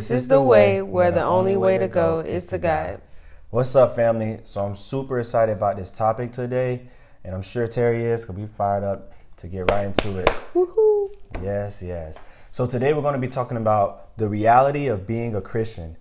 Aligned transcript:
This 0.00 0.10
is 0.10 0.28
the 0.28 0.40
way 0.40 0.80
where 0.80 1.12
the 1.12 1.22
only 1.22 1.58
way 1.58 1.76
to 1.76 1.86
go 1.86 2.20
is 2.20 2.46
to 2.46 2.56
God. 2.56 3.02
What's 3.50 3.76
up, 3.76 3.94
family? 3.94 4.40
So 4.44 4.64
I'm 4.64 4.74
super 4.74 5.20
excited 5.20 5.52
about 5.52 5.76
this 5.76 5.90
topic 5.90 6.32
today, 6.32 6.88
and 7.22 7.34
I'm 7.34 7.42
sure 7.42 7.68
Terry 7.68 8.04
is 8.04 8.24
gonna 8.24 8.38
be 8.38 8.46
fired 8.46 8.82
up 8.82 9.12
to 9.36 9.46
get 9.46 9.70
right 9.70 9.84
into 9.84 10.20
it. 10.20 10.28
Woohoo! 10.54 11.10
Yes, 11.42 11.82
yes. 11.82 12.18
So 12.50 12.64
today 12.64 12.94
we're 12.94 13.02
going 13.02 13.12
to 13.12 13.20
be 13.20 13.28
talking 13.28 13.58
about 13.58 14.16
the 14.16 14.26
reality 14.26 14.86
of 14.86 15.06
being 15.06 15.34
a 15.34 15.42
Christian. 15.42 15.98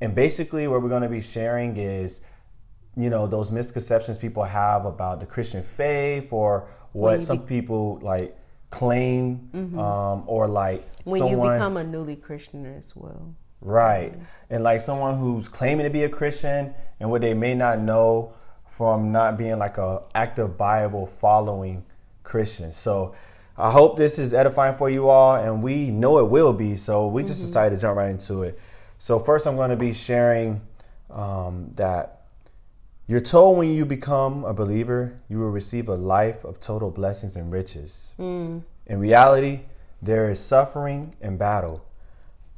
And 0.00 0.14
basically 0.14 0.68
what 0.68 0.80
we're 0.80 0.88
going 0.88 1.02
to 1.02 1.08
be 1.08 1.20
sharing 1.20 1.76
is 1.76 2.22
you 2.96 3.10
know 3.10 3.26
those 3.26 3.50
misconceptions 3.50 4.16
people 4.16 4.44
have 4.44 4.84
about 4.84 5.18
the 5.18 5.26
Christian 5.26 5.64
faith 5.64 6.32
or 6.32 6.68
what 6.92 7.24
some 7.24 7.40
people 7.46 7.98
like 8.00 8.36
claim 8.70 9.50
mm-hmm. 9.52 9.76
um, 9.76 10.22
or 10.26 10.46
like 10.46 10.88
when 11.02 11.18
someone, 11.18 11.48
you 11.48 11.52
become 11.54 11.76
a 11.76 11.84
newly 11.84 12.14
Christian 12.14 12.64
as 12.64 12.94
well. 12.94 13.34
Right. 13.60 14.12
Mm-hmm. 14.12 14.24
And 14.50 14.64
like 14.64 14.80
someone 14.80 15.18
who's 15.18 15.48
claiming 15.48 15.84
to 15.84 15.90
be 15.90 16.04
a 16.04 16.08
Christian 16.08 16.74
and 16.98 17.10
what 17.10 17.20
they 17.20 17.34
may 17.34 17.54
not 17.54 17.78
know 17.80 18.34
from 18.66 19.12
not 19.12 19.36
being 19.36 19.58
like 19.58 19.78
a 19.78 20.02
active 20.14 20.56
Bible 20.56 21.06
following 21.06 21.84
Christian. 22.22 22.72
So 22.72 23.14
I 23.58 23.70
hope 23.70 23.96
this 23.96 24.18
is 24.18 24.32
edifying 24.32 24.76
for 24.76 24.88
you 24.88 25.08
all, 25.08 25.36
and 25.36 25.62
we 25.62 25.90
know 25.90 26.18
it 26.18 26.30
will 26.30 26.52
be. 26.52 26.76
So 26.76 27.06
we 27.08 27.22
just 27.22 27.40
mm-hmm. 27.40 27.48
decided 27.48 27.74
to 27.76 27.80
jump 27.80 27.98
right 27.98 28.10
into 28.10 28.42
it. 28.42 28.58
So 28.98 29.18
first, 29.18 29.46
I'm 29.46 29.56
going 29.56 29.70
to 29.70 29.76
be 29.76 29.92
sharing 29.92 30.60
um, 31.10 31.72
that 31.76 32.22
you're 33.06 33.20
told 33.20 33.58
when 33.58 33.72
you 33.72 33.84
become 33.84 34.44
a 34.44 34.54
believer, 34.54 35.16
you 35.28 35.40
will 35.40 35.50
receive 35.50 35.88
a 35.88 35.94
life 35.94 36.44
of 36.44 36.60
total 36.60 36.90
blessings 36.90 37.36
and 37.36 37.50
riches. 37.50 38.14
Mm. 38.18 38.62
In 38.86 39.00
reality, 39.00 39.62
there 40.00 40.30
is 40.30 40.38
suffering 40.38 41.14
and 41.20 41.38
battle. 41.38 41.84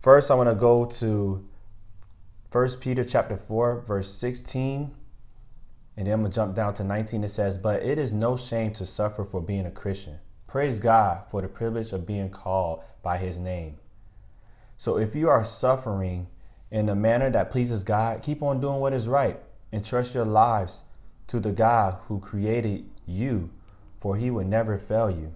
First, 0.02 0.33
I 0.33 0.34
want 0.34 0.48
to 0.48 0.56
go 0.56 0.84
to 0.84 1.48
1 2.51 2.69
Peter 2.80 3.05
chapter 3.05 3.37
4, 3.37 3.83
verse 3.83 4.12
16. 4.12 4.92
And 5.97 6.06
then 6.06 6.12
I'm 6.12 6.20
going 6.22 6.33
to 6.33 6.34
jump 6.34 6.56
down 6.56 6.75
to 6.75 6.83
19. 6.83 7.22
It 7.22 7.28
says, 7.28 7.56
But 7.56 7.84
it 7.84 7.98
is 7.98 8.12
no 8.12 8.36
shame 8.36 8.72
to 8.72 8.84
suffer 8.84 9.25
for 9.25 9.41
being 9.41 9.64
a 9.64 9.70
Christian. 9.70 10.19
Praise 10.48 10.81
God 10.81 11.22
for 11.31 11.41
the 11.41 11.47
privilege 11.47 11.92
of 11.92 12.05
being 12.05 12.31
called 12.31 12.83
by 13.00 13.17
his 13.17 13.39
name. 13.39 13.77
So 14.77 14.98
if 14.98 15.14
you 15.14 15.28
are 15.28 15.44
suffering 15.44 16.27
in 16.72 16.89
a 16.89 16.97
manner 16.97 17.31
that 17.31 17.53
pleases 17.53 17.84
God, 17.84 18.22
keep 18.22 18.42
on 18.42 18.61
doing 18.61 18.81
what 18.81 18.92
is 18.92 19.06
right 19.06 19.39
and 19.70 19.84
trust 19.84 20.16
your 20.16 20.25
lives 20.25 20.83
to 21.28 21.39
the 21.39 21.53
God 21.53 21.97
who 22.09 22.19
created 22.19 22.91
you, 23.06 23.50
for 24.00 24.16
he 24.16 24.33
will 24.33 24.44
never 24.44 24.78
fail 24.78 25.12
you. 25.12 25.33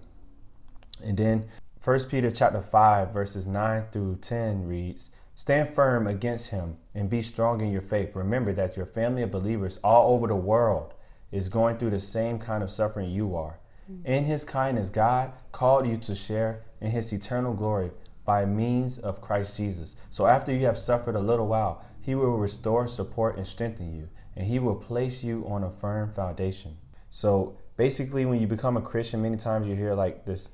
And 1.01 1.15
then 1.15 1.47
1 1.87 1.99
Peter 2.09 2.29
chapter 2.29 2.59
5 2.59 3.13
verses 3.13 3.47
9 3.47 3.85
through 3.93 4.17
10 4.17 4.67
reads, 4.67 5.09
Stand 5.35 5.73
firm 5.73 6.05
against 6.05 6.49
him 6.49 6.75
and 6.93 7.09
be 7.09 7.21
strong 7.21 7.61
in 7.61 7.71
your 7.71 7.81
faith. 7.81 8.13
Remember 8.13 8.51
that 8.51 8.75
your 8.75 8.85
family 8.85 9.21
of 9.21 9.31
believers 9.31 9.79
all 9.85 10.13
over 10.13 10.27
the 10.27 10.35
world 10.35 10.93
is 11.31 11.47
going 11.47 11.77
through 11.77 11.91
the 11.91 11.99
same 12.01 12.39
kind 12.39 12.61
of 12.61 12.69
suffering 12.69 13.09
you 13.09 13.37
are. 13.37 13.61
Mm-hmm. 13.89 14.05
In 14.05 14.25
his 14.25 14.43
kindness, 14.43 14.89
God 14.89 15.31
called 15.53 15.87
you 15.87 15.95
to 15.99 16.13
share 16.13 16.65
in 16.81 16.91
his 16.91 17.13
eternal 17.13 17.53
glory 17.53 17.91
by 18.25 18.45
means 18.45 18.99
of 18.99 19.21
Christ 19.21 19.55
Jesus. 19.55 19.95
So 20.09 20.27
after 20.27 20.53
you 20.53 20.65
have 20.65 20.77
suffered 20.77 21.15
a 21.15 21.21
little 21.21 21.47
while, 21.47 21.85
he 22.01 22.15
will 22.15 22.37
restore, 22.37 22.89
support, 22.89 23.37
and 23.37 23.47
strengthen 23.47 23.95
you, 23.95 24.09
and 24.35 24.45
he 24.45 24.59
will 24.59 24.75
place 24.75 25.23
you 25.23 25.45
on 25.47 25.63
a 25.63 25.71
firm 25.71 26.11
foundation. 26.11 26.79
So 27.09 27.57
basically, 27.77 28.25
when 28.25 28.41
you 28.41 28.47
become 28.47 28.75
a 28.75 28.81
Christian, 28.81 29.21
many 29.21 29.37
times 29.37 29.69
you 29.69 29.75
hear 29.77 29.93
like 29.93 30.25
this 30.25 30.49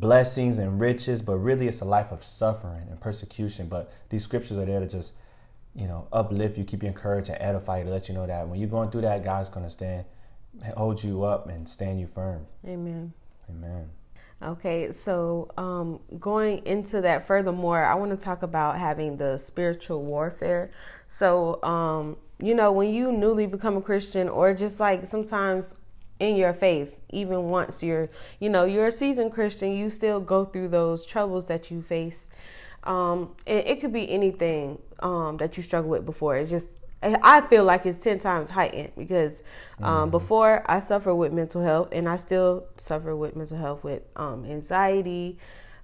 blessings 0.00 0.58
and 0.58 0.80
riches, 0.80 1.22
but 1.22 1.36
really 1.36 1.68
it's 1.68 1.80
a 1.80 1.84
life 1.84 2.12
of 2.12 2.24
suffering 2.24 2.86
and 2.90 3.00
persecution. 3.00 3.68
But 3.68 3.92
these 4.08 4.24
scriptures 4.24 4.58
are 4.58 4.64
there 4.64 4.80
to 4.80 4.86
just, 4.86 5.12
you 5.74 5.86
know, 5.86 6.08
uplift 6.12 6.58
you, 6.58 6.64
keep 6.64 6.82
you 6.82 6.88
encouraged, 6.88 7.28
and 7.28 7.38
edify 7.40 7.78
you 7.78 7.84
to 7.84 7.90
let 7.90 8.08
you 8.08 8.14
know 8.14 8.26
that 8.26 8.48
when 8.48 8.58
you're 8.58 8.68
going 8.68 8.90
through 8.90 9.02
that, 9.02 9.24
God's 9.24 9.48
going 9.48 9.64
to 9.64 9.70
stand, 9.70 10.04
hold 10.76 11.02
you 11.02 11.24
up, 11.24 11.48
and 11.48 11.68
stand 11.68 12.00
you 12.00 12.06
firm. 12.06 12.46
Amen. 12.66 13.12
Amen. 13.48 13.90
Okay, 14.42 14.92
so 14.92 15.50
um, 15.56 16.00
going 16.20 16.64
into 16.66 17.00
that 17.00 17.26
furthermore, 17.26 17.82
I 17.82 17.94
want 17.94 18.10
to 18.10 18.22
talk 18.22 18.42
about 18.42 18.78
having 18.78 19.16
the 19.16 19.38
spiritual 19.38 20.02
warfare. 20.02 20.70
So, 21.08 21.62
um, 21.62 22.18
you 22.38 22.54
know, 22.54 22.70
when 22.70 22.92
you 22.92 23.12
newly 23.12 23.46
become 23.46 23.78
a 23.78 23.80
Christian, 23.80 24.28
or 24.28 24.52
just 24.52 24.78
like 24.78 25.06
sometimes 25.06 25.74
in 26.18 26.36
your 26.36 26.52
faith 26.52 27.00
even 27.10 27.44
once 27.44 27.82
you're 27.82 28.08
you 28.40 28.48
know 28.48 28.64
you're 28.64 28.86
a 28.86 28.92
seasoned 28.92 29.32
christian 29.32 29.72
you 29.72 29.90
still 29.90 30.20
go 30.20 30.44
through 30.44 30.68
those 30.68 31.04
troubles 31.04 31.46
that 31.46 31.70
you 31.70 31.82
face. 31.82 32.26
Um 32.84 33.34
and 33.46 33.66
it 33.66 33.80
could 33.80 33.92
be 33.92 34.08
anything 34.10 34.78
um 35.00 35.36
that 35.38 35.56
you 35.56 35.62
struggle 35.62 35.90
with 35.90 36.06
before. 36.06 36.36
It's 36.36 36.50
just 36.50 36.68
i 37.02 37.42
feel 37.42 37.62
like 37.62 37.84
it's 37.84 37.98
10 37.98 38.18
times 38.18 38.48
heightened 38.48 38.90
because 38.96 39.42
um 39.82 39.92
mm-hmm. 39.92 40.10
before 40.10 40.64
i 40.68 40.80
suffer 40.80 41.14
with 41.14 41.30
mental 41.30 41.62
health 41.62 41.88
and 41.92 42.08
i 42.08 42.16
still 42.16 42.64
suffer 42.78 43.14
with 43.14 43.36
mental 43.36 43.58
health 43.58 43.84
with 43.84 44.02
um 44.16 44.46
anxiety 44.46 45.38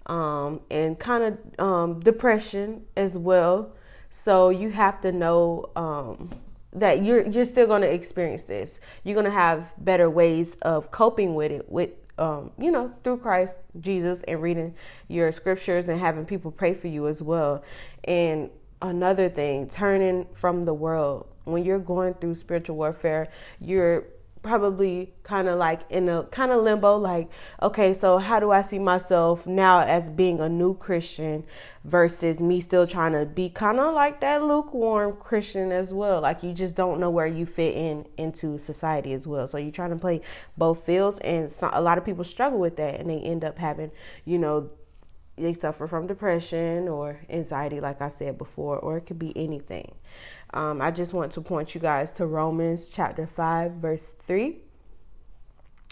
um 0.07 0.61
and 0.71 0.99
kind 0.99 1.23
of 1.25 1.61
um 1.65 2.01
depression 2.01 2.85
as 2.97 3.17
well. 3.17 3.73
So 4.11 4.51
you 4.51 4.71
have 4.71 5.01
to 5.03 5.13
know 5.13 5.71
um 5.77 6.31
that 6.73 7.05
you're 7.05 7.27
you're 7.27 7.45
still 7.45 7.67
going 7.67 7.83
to 7.83 7.93
experience 7.93 8.45
this. 8.45 8.81
You're 9.05 9.15
going 9.15 9.27
to 9.27 9.31
have 9.31 9.73
better 9.79 10.09
ways 10.09 10.57
of 10.63 10.91
coping 10.91 11.35
with 11.35 11.53
it 11.53 11.71
with 11.71 11.91
um, 12.19 12.51
you 12.59 12.71
know, 12.71 12.93
through 13.03 13.19
Christ 13.19 13.57
Jesus 13.81 14.23
and 14.29 14.41
reading 14.43 14.75
your 15.09 15.33
scriptures 15.33 15.89
and 15.89 15.99
having 15.99 16.25
people 16.25 16.51
pray 16.51 16.75
for 16.75 16.89
you 16.89 17.09
as 17.09 17.23
well. 17.23 17.65
And 18.05 18.51
another 18.81 19.29
thing, 19.29 19.69
turning 19.69 20.27
from 20.35 20.65
the 20.65 20.75
world. 20.75 21.27
When 21.45 21.65
you're 21.65 21.79
going 21.79 22.15
through 22.15 22.37
spiritual 22.37 22.77
warfare, 22.77 23.29
you're 23.61 24.05
probably 24.43 25.13
kind 25.23 25.49
of 25.49 25.57
like 25.59 25.83
in 25.89 26.09
a 26.09 26.25
kind 26.25 26.51
of 26.51 26.63
limbo 26.63 26.97
like 26.97 27.31
okay 27.63 27.95
so 27.95 28.19
how 28.19 28.41
do 28.41 28.51
i 28.51 28.61
see 28.61 28.79
myself 28.79 29.47
now 29.47 29.81
as 29.81 30.11
being 30.11 30.41
a 30.41 30.49
new 30.49 30.75
christian 30.75 31.45
versus 31.85 32.41
me 32.41 32.61
still 32.61 32.87
trying 32.87 33.13
to 33.13 33.25
be 33.25 33.49
kind 33.49 33.79
of 33.79 33.95
like 33.95 34.21
that 34.21 34.43
lukewarm 34.43 35.17
christian 35.17 35.73
as 35.73 35.93
well? 35.93 36.21
Like 36.21 36.43
you 36.43 36.53
just 36.53 36.75
don't 36.75 37.01
know 37.01 37.11
where 37.11 37.27
you 37.27 37.47
fit 37.47 37.75
in 37.77 38.07
into 38.17 38.59
society 38.59 39.13
as 39.13 39.27
well. 39.27 39.47
So 39.47 39.59
you're 39.59 39.73
trying 39.73 39.91
to 39.91 39.97
play 39.97 40.21
both 40.57 40.85
fields 40.85 41.19
and 41.21 41.53
a 41.73 41.81
lot 41.81 41.99
of 41.99 42.05
people 42.05 42.25
struggle 42.25 42.59
with 42.59 42.77
that 42.77 43.01
and 43.01 43.11
they 43.11 43.19
end 43.19 43.45
up 43.45 43.59
having 43.59 43.91
you 44.25 44.39
know 44.39 44.71
they 45.37 45.55
suffer 45.55 45.87
from 45.87 46.07
depression 46.07 46.89
or 46.89 47.21
anxiety 47.31 47.81
like 47.81 48.03
i 48.03 48.09
said 48.11 48.37
before 48.37 48.79
or 48.79 48.99
it 48.99 49.07
could 49.07 49.19
be 49.19 49.33
anything 49.35 49.95
um, 50.53 50.81
I 50.81 50.91
just 50.91 51.13
want 51.13 51.33
to 51.33 51.41
point 51.41 51.75
you 51.75 51.81
guys 51.81 52.13
to 52.13 52.27
Romans 52.27 52.89
chapter 52.89 53.27
5, 53.27 53.73
verse 53.73 54.15
3. 54.27 54.59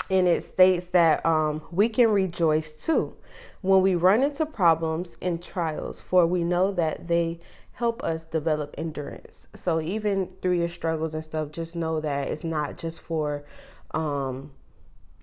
And 0.09 0.27
it 0.27 0.43
states 0.43 0.87
that 0.87 1.25
um, 1.25 1.63
we 1.71 1.89
can 1.89 2.09
rejoice 2.09 2.73
too 2.73 3.17
when 3.61 3.83
we 3.83 3.95
run 3.95 4.23
into 4.23 4.47
problems 4.47 5.17
and 5.21 5.43
trials, 5.43 6.01
for 6.01 6.27
we 6.27 6.43
know 6.43 6.73
that 6.73 7.09
they 7.09 7.41
help 7.73 8.03
us 8.03 8.25
develop 8.25 8.75
endurance. 8.77 9.49
So 9.55 9.81
even 9.81 10.31
through 10.43 10.59
your 10.59 10.69
struggles 10.69 11.15
and 11.15 11.25
stuff, 11.25 11.53
just 11.53 11.77
know 11.77 12.01
that 12.01 12.29
it's 12.29 12.45
not 12.45 12.77
just 12.77 13.01
for 13.01 13.45
um, 13.93 14.53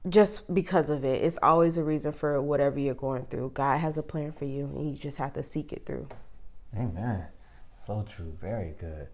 just 0.07 0.53
because 0.53 0.89
of 0.89 1.03
it. 1.03 1.23
It's 1.23 1.37
always 1.41 1.77
a 1.77 1.83
reason 1.83 2.13
for 2.13 2.41
whatever 2.41 2.79
you're 2.79 2.93
going 2.95 3.25
through. 3.25 3.51
God 3.53 3.77
has 3.77 3.97
a 3.97 4.03
plan 4.03 4.31
for 4.31 4.45
you, 4.45 4.65
and 4.75 4.89
you 4.89 4.97
just 4.97 5.17
have 5.17 5.33
to 5.33 5.43
seek 5.43 5.73
it 5.73 5.85
through. 5.85 6.07
Amen. 6.75 7.25
So 7.71 8.03
true. 8.07 8.35
Very 8.39 8.73
good. 8.79 9.07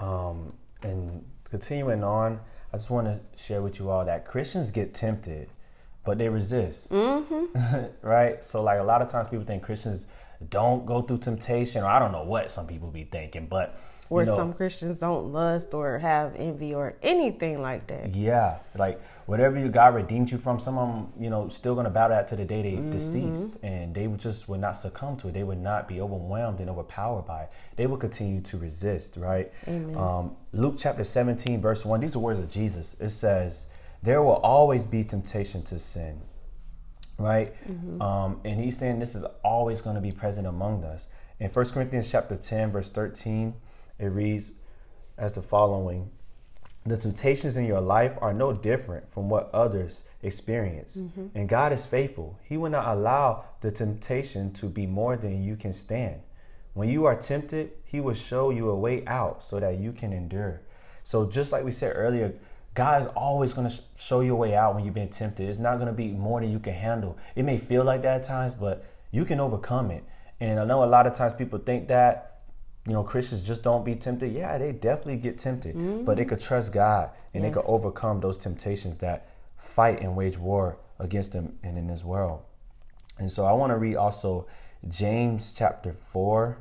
Um, 0.00 0.54
and 0.82 1.24
continuing 1.44 2.02
on, 2.02 2.40
I 2.72 2.76
just 2.76 2.90
want 2.90 3.06
to 3.06 3.20
share 3.40 3.62
with 3.62 3.78
you 3.78 3.90
all 3.90 4.04
that 4.04 4.24
Christians 4.24 4.70
get 4.70 4.94
tempted, 4.94 5.50
but 6.04 6.18
they 6.18 6.28
resist. 6.28 6.90
Mm-hmm. 6.90 7.86
right? 8.06 8.42
So, 8.44 8.62
like, 8.62 8.80
a 8.80 8.84
lot 8.84 9.02
of 9.02 9.08
times 9.08 9.28
people 9.28 9.44
think 9.44 9.62
Christians 9.62 10.06
don't 10.48 10.86
go 10.86 11.02
through 11.02 11.18
temptation, 11.18 11.82
or 11.82 11.86
I 11.86 11.98
don't 11.98 12.12
know 12.12 12.24
what 12.24 12.50
some 12.50 12.66
people 12.66 12.90
be 12.90 13.04
thinking, 13.04 13.46
but 13.46 13.78
or 14.10 14.24
know, 14.24 14.36
some 14.36 14.52
Christians 14.52 14.98
don't 14.98 15.32
lust 15.32 15.72
or 15.72 16.00
have 16.00 16.34
envy 16.34 16.74
or 16.74 16.96
anything 17.00 17.62
like 17.62 17.86
that. 17.86 18.12
Yeah, 18.12 18.58
like 18.76 19.00
whatever 19.26 19.56
you 19.56 19.68
God 19.68 19.94
redeemed 19.94 20.32
you 20.32 20.36
from, 20.36 20.58
some 20.58 20.76
of 20.76 20.88
them, 20.88 21.12
you 21.22 21.30
know, 21.30 21.48
still 21.48 21.76
gonna 21.76 21.90
battle 21.90 22.16
that 22.16 22.26
to 22.28 22.36
the 22.36 22.44
day 22.44 22.62
they 22.62 22.72
mm-hmm. 22.72 22.90
deceased, 22.90 23.56
and 23.62 23.94
they 23.94 24.08
would 24.08 24.18
just 24.18 24.48
would 24.48 24.60
not 24.60 24.72
succumb 24.72 25.16
to 25.18 25.28
it. 25.28 25.34
They 25.34 25.44
would 25.44 25.60
not 25.60 25.86
be 25.86 26.00
overwhelmed 26.00 26.58
and 26.58 26.68
overpowered 26.68 27.22
by 27.22 27.44
it. 27.44 27.52
They 27.76 27.86
would 27.86 28.00
continue 28.00 28.40
to 28.40 28.58
resist. 28.58 29.16
Right. 29.16 29.52
Um, 29.96 30.36
Luke 30.52 30.74
chapter 30.76 31.04
seventeen, 31.04 31.60
verse 31.60 31.84
one. 31.84 32.00
These 32.00 32.16
are 32.16 32.18
words 32.18 32.40
of 32.40 32.50
Jesus. 32.50 32.96
It 32.98 33.10
says, 33.10 33.68
"There 34.02 34.22
will 34.22 34.36
always 34.38 34.86
be 34.86 35.04
temptation 35.04 35.62
to 35.64 35.78
sin." 35.78 36.20
Right, 37.16 37.52
mm-hmm. 37.70 38.00
um, 38.00 38.40
and 38.46 38.58
he's 38.58 38.78
saying 38.78 38.98
this 38.98 39.14
is 39.14 39.24
always 39.44 39.82
going 39.82 39.94
to 39.94 40.00
be 40.00 40.10
present 40.10 40.46
among 40.46 40.84
us. 40.84 41.06
In 41.38 41.50
1 41.50 41.64
Corinthians 41.66 42.10
chapter 42.10 42.34
10, 42.34 42.70
verse 42.70 42.90
13, 42.90 43.54
it 44.00 44.06
reads 44.08 44.52
as 45.18 45.34
the 45.34 45.42
following 45.42 46.10
The 46.86 46.96
temptations 46.96 47.56
in 47.56 47.66
your 47.66 47.80
life 47.82 48.16
are 48.20 48.32
no 48.32 48.52
different 48.52 49.12
from 49.12 49.28
what 49.28 49.50
others 49.52 50.02
experience. 50.22 50.96
Mm-hmm. 50.96 51.26
And 51.34 51.48
God 51.48 51.72
is 51.72 51.86
faithful. 51.86 52.38
He 52.42 52.56
will 52.56 52.70
not 52.70 52.88
allow 52.88 53.44
the 53.60 53.70
temptation 53.70 54.52
to 54.54 54.66
be 54.66 54.86
more 54.86 55.16
than 55.16 55.42
you 55.44 55.56
can 55.56 55.72
stand. 55.72 56.22
when 56.74 56.88
you 56.88 57.04
are 57.04 57.16
tempted, 57.16 57.72
he 57.84 58.00
will 58.00 58.14
show 58.14 58.50
you 58.50 58.70
a 58.70 58.78
way 58.78 59.04
out 59.06 59.42
so 59.42 59.58
that 59.60 59.78
you 59.78 59.92
can 59.92 60.12
endure. 60.12 60.60
So 61.02 61.28
just 61.28 61.52
like 61.52 61.64
we 61.64 61.72
said 61.72 61.92
earlier, 61.96 62.34
God 62.74 63.02
is 63.02 63.08
always 63.16 63.52
going 63.52 63.68
to 63.68 63.82
show 63.96 64.20
you 64.20 64.32
a 64.32 64.36
way 64.36 64.54
out 64.54 64.74
when 64.74 64.84
you've 64.84 64.94
been 64.94 65.08
tempted. 65.08 65.48
It's 65.48 65.58
not 65.58 65.76
going 65.76 65.88
to 65.88 65.92
be 65.92 66.12
more 66.12 66.40
than 66.40 66.50
you 66.52 66.60
can 66.60 66.74
handle. 66.74 67.18
It 67.34 67.42
may 67.42 67.58
feel 67.58 67.84
like 67.84 68.02
that 68.02 68.20
at 68.20 68.22
times, 68.22 68.54
but 68.54 68.84
you 69.10 69.24
can 69.24 69.40
overcome 69.40 69.90
it. 69.90 70.04
And 70.38 70.60
I 70.60 70.64
know 70.64 70.84
a 70.84 70.86
lot 70.86 71.06
of 71.06 71.12
times 71.12 71.34
people 71.34 71.58
think 71.58 71.88
that, 71.88 72.29
you 72.86 72.92
know, 72.92 73.02
Christians 73.02 73.46
just 73.46 73.62
don't 73.62 73.84
be 73.84 73.94
tempted. 73.94 74.32
Yeah, 74.32 74.56
they 74.58 74.72
definitely 74.72 75.18
get 75.18 75.38
tempted, 75.38 75.74
mm-hmm. 75.74 76.04
but 76.04 76.16
they 76.16 76.24
could 76.24 76.40
trust 76.40 76.72
God 76.72 77.10
and 77.34 77.44
yes. 77.44 77.52
they 77.52 77.60
could 77.60 77.68
overcome 77.68 78.20
those 78.20 78.38
temptations 78.38 78.98
that 78.98 79.28
fight 79.56 80.00
and 80.00 80.16
wage 80.16 80.38
war 80.38 80.78
against 80.98 81.32
them 81.32 81.58
and 81.62 81.76
in 81.76 81.86
this 81.86 82.04
world. 82.04 82.42
And 83.18 83.30
so 83.30 83.44
I 83.44 83.52
want 83.52 83.70
to 83.70 83.76
read 83.76 83.96
also 83.96 84.46
James 84.88 85.52
chapter 85.52 85.92
4, 85.92 86.58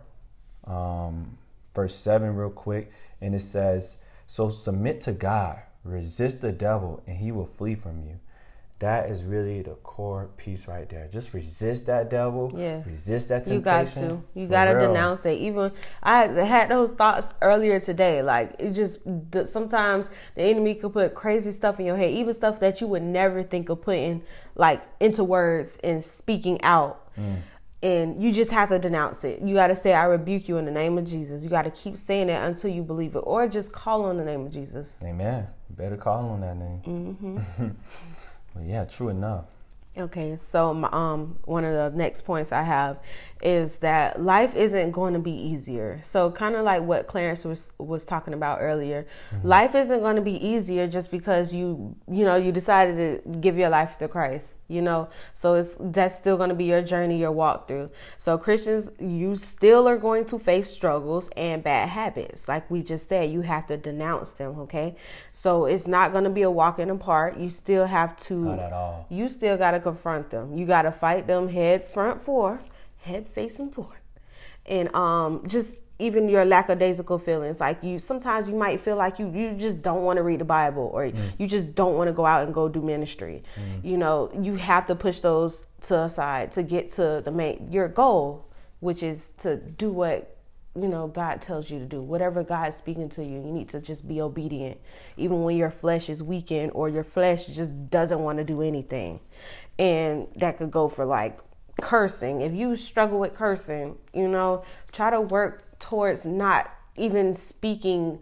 um, 0.65 1.37
verse 1.73 1.95
7, 1.95 2.35
real 2.35 2.49
quick. 2.49 2.91
And 3.21 3.33
it 3.33 3.39
says, 3.39 3.97
So 4.27 4.49
submit 4.49 4.99
to 5.01 5.13
God, 5.13 5.59
resist 5.85 6.41
the 6.41 6.51
devil, 6.51 7.01
and 7.07 7.17
he 7.17 7.31
will 7.31 7.45
flee 7.45 7.75
from 7.75 8.01
you. 8.01 8.19
That 8.79 9.09
is 9.09 9.25
really 9.25 9.61
the 9.61 9.75
core 9.75 10.29
piece 10.37 10.67
right 10.67 10.87
there. 10.89 11.09
Just 11.11 11.33
resist 11.33 11.87
that 11.87 12.09
devil. 12.09 12.53
Yeah. 12.55 12.81
Resist 12.85 13.27
that 13.27 13.43
temptation. 13.45 14.03
You 14.03 14.09
got 14.09 14.23
to. 14.23 14.39
You 14.39 14.47
got 14.47 14.65
to 14.65 14.79
denounce 14.79 15.25
it. 15.25 15.39
Even 15.39 15.71
I 16.01 16.27
had 16.27 16.69
those 16.69 16.91
thoughts 16.91 17.33
earlier 17.41 17.79
today. 17.79 18.21
Like 18.21 18.55
it 18.57 18.71
just 18.71 18.99
sometimes 19.51 20.09
the 20.35 20.43
enemy 20.43 20.75
could 20.75 20.93
put 20.93 21.13
crazy 21.13 21.51
stuff 21.51 21.79
in 21.79 21.85
your 21.85 21.97
head, 21.97 22.13
even 22.13 22.33
stuff 22.33 22.59
that 22.61 22.79
you 22.79 22.87
would 22.87 23.03
never 23.03 23.43
think 23.43 23.67
of 23.67 23.81
putting 23.81 24.23
like 24.55 24.81
into 24.99 25.23
words 25.23 25.77
and 25.83 26.03
speaking 26.03 26.61
out. 26.63 27.13
Mm 27.17 27.41
and 27.81 28.21
you 28.21 28.33
just 28.33 28.51
have 28.51 28.69
to 28.69 28.79
denounce 28.79 29.23
it. 29.23 29.41
You 29.41 29.55
got 29.55 29.67
to 29.67 29.75
say, 29.75 29.93
I 29.93 30.03
rebuke 30.05 30.49
you 30.49 30.57
in 30.57 30.65
the 30.65 30.71
name 30.71 30.97
of 30.97 31.05
Jesus. 31.05 31.43
You 31.43 31.49
got 31.49 31.61
to 31.61 31.71
keep 31.71 31.97
saying 31.97 32.29
it 32.29 32.41
until 32.41 32.71
you 32.71 32.83
believe 32.83 33.15
it, 33.15 33.19
or 33.19 33.47
just 33.47 33.71
call 33.71 34.03
on 34.03 34.17
the 34.17 34.25
name 34.25 34.45
of 34.45 34.51
Jesus. 34.51 34.99
Amen. 35.03 35.47
Better 35.69 35.95
call 35.95 36.29
on 36.29 36.41
that 36.41 36.57
name. 36.57 36.81
Mm-hmm. 36.85 37.67
well, 38.53 38.63
yeah, 38.63 38.85
true 38.85 39.09
enough. 39.09 39.45
Okay, 39.97 40.35
so 40.37 40.69
um, 40.85 41.39
one 41.45 41.65
of 41.65 41.73
the 41.73 41.97
next 41.97 42.21
points 42.21 42.51
I 42.51 42.63
have 42.63 42.99
is 43.41 43.77
that 43.77 44.21
life 44.21 44.53
isn't 44.55 44.91
going 44.91 45.13
to 45.13 45.19
be 45.19 45.31
easier. 45.31 46.01
So 46.03 46.29
kind 46.29 46.55
of 46.55 46.65
like 46.65 46.81
what 46.81 47.07
Clarence 47.07 47.45
was 47.45 47.71
was 47.77 48.03
talking 48.03 48.33
about 48.33 48.59
earlier, 48.61 49.07
mm-hmm. 49.33 49.47
life 49.47 49.75
isn't 49.75 50.01
going 50.01 50.17
to 50.17 50.21
be 50.21 50.45
easier 50.45 50.87
just 50.87 51.09
because 51.09 51.53
you 51.53 51.95
you 52.09 52.25
know 52.25 52.35
you 52.35 52.51
decided 52.51 53.23
to 53.23 53.39
give 53.39 53.57
your 53.57 53.69
life 53.69 53.97
to 53.99 54.07
Christ. 54.07 54.57
You 54.67 54.81
know, 54.81 55.09
so 55.33 55.55
it's 55.55 55.75
that's 55.79 56.15
still 56.15 56.37
going 56.37 56.49
to 56.49 56.55
be 56.55 56.65
your 56.65 56.81
journey, 56.81 57.17
your 57.17 57.31
walk 57.31 57.67
through. 57.67 57.91
So 58.17 58.37
Christians, 58.37 58.91
you 58.99 59.35
still 59.37 59.87
are 59.87 59.97
going 59.97 60.25
to 60.25 60.39
face 60.39 60.69
struggles 60.69 61.29
and 61.37 61.63
bad 61.63 61.89
habits, 61.89 62.47
like 62.47 62.69
we 62.69 62.83
just 62.83 63.07
said. 63.07 63.31
You 63.31 63.41
have 63.41 63.67
to 63.67 63.77
denounce 63.77 64.33
them. 64.33 64.59
Okay, 64.59 64.95
so 65.31 65.65
it's 65.65 65.87
not 65.87 66.11
going 66.11 66.25
to 66.25 66.29
be 66.29 66.41
a 66.41 66.51
walk 66.51 66.77
in 66.79 66.89
the 66.89 66.95
park. 66.95 67.35
You 67.39 67.49
still 67.49 67.85
have 67.85 68.17
to. 68.27 68.35
Not 68.35 68.59
at 68.59 68.73
all. 68.73 69.07
You 69.09 69.29
still 69.29 69.55
got 69.57 69.71
to 69.71 69.79
confront 69.79 70.29
them. 70.29 70.57
You 70.57 70.65
got 70.65 70.81
to 70.81 70.91
fight 70.91 71.25
them 71.25 71.47
head 71.47 71.87
front 71.87 72.21
for 72.21 72.59
head 72.99 73.27
facing 73.27 73.71
forward. 73.71 73.99
And 74.65 74.93
um, 74.93 75.43
just 75.47 75.75
even 75.99 76.29
your 76.29 76.45
lackadaisical 76.45 77.19
feelings 77.19 77.59
like 77.59 77.83
you 77.83 77.99
sometimes 77.99 78.47
you 78.47 78.55
might 78.55 78.79
feel 78.79 78.95
like 78.95 79.19
you 79.19 79.29
you 79.31 79.51
just 79.53 79.81
don't 79.81 80.03
want 80.03 80.17
to 80.17 80.23
read 80.23 80.39
the 80.39 80.45
bible 80.45 80.89
or 80.93 81.03
mm. 81.03 81.31
you 81.37 81.45
just 81.45 81.75
don't 81.75 81.95
want 81.95 82.07
to 82.07 82.13
go 82.13 82.25
out 82.25 82.43
and 82.43 82.53
go 82.53 82.69
do 82.69 82.81
ministry 82.81 83.43
mm. 83.57 83.85
you 83.85 83.97
know 83.97 84.31
you 84.41 84.55
have 84.55 84.87
to 84.87 84.95
push 84.95 85.19
those 85.19 85.65
to 85.81 85.99
aside 85.99 86.51
to 86.51 86.63
get 86.63 86.91
to 86.91 87.21
the 87.23 87.31
main 87.31 87.67
your 87.69 87.87
goal 87.87 88.45
which 88.79 89.03
is 89.03 89.31
to 89.37 89.57
do 89.57 89.91
what 89.91 90.37
you 90.75 90.87
know 90.87 91.07
god 91.07 91.41
tells 91.41 91.69
you 91.69 91.79
to 91.79 91.85
do 91.85 91.99
whatever 91.99 92.43
god 92.43 92.69
is 92.69 92.75
speaking 92.75 93.09
to 93.09 93.23
you 93.23 93.33
you 93.33 93.51
need 93.51 93.67
to 93.67 93.79
just 93.81 94.07
be 94.07 94.21
obedient 94.21 94.77
even 95.17 95.43
when 95.43 95.57
your 95.57 95.71
flesh 95.71 96.09
is 96.09 96.23
weakened 96.23 96.71
or 96.73 96.87
your 96.87 97.03
flesh 97.03 97.47
just 97.47 97.89
doesn't 97.89 98.19
want 98.19 98.37
to 98.37 98.43
do 98.43 98.61
anything 98.61 99.19
and 99.77 100.27
that 100.35 100.57
could 100.57 100.71
go 100.71 100.87
for 100.87 101.05
like 101.05 101.39
cursing, 101.81 102.41
if 102.41 102.53
you 102.53 102.75
struggle 102.75 103.19
with 103.19 103.35
cursing, 103.35 103.97
you 104.13 104.27
know, 104.27 104.63
try 104.91 105.09
to 105.09 105.21
work 105.21 105.79
towards 105.79 106.25
not 106.25 106.71
even 106.95 107.33
speaking 107.33 108.19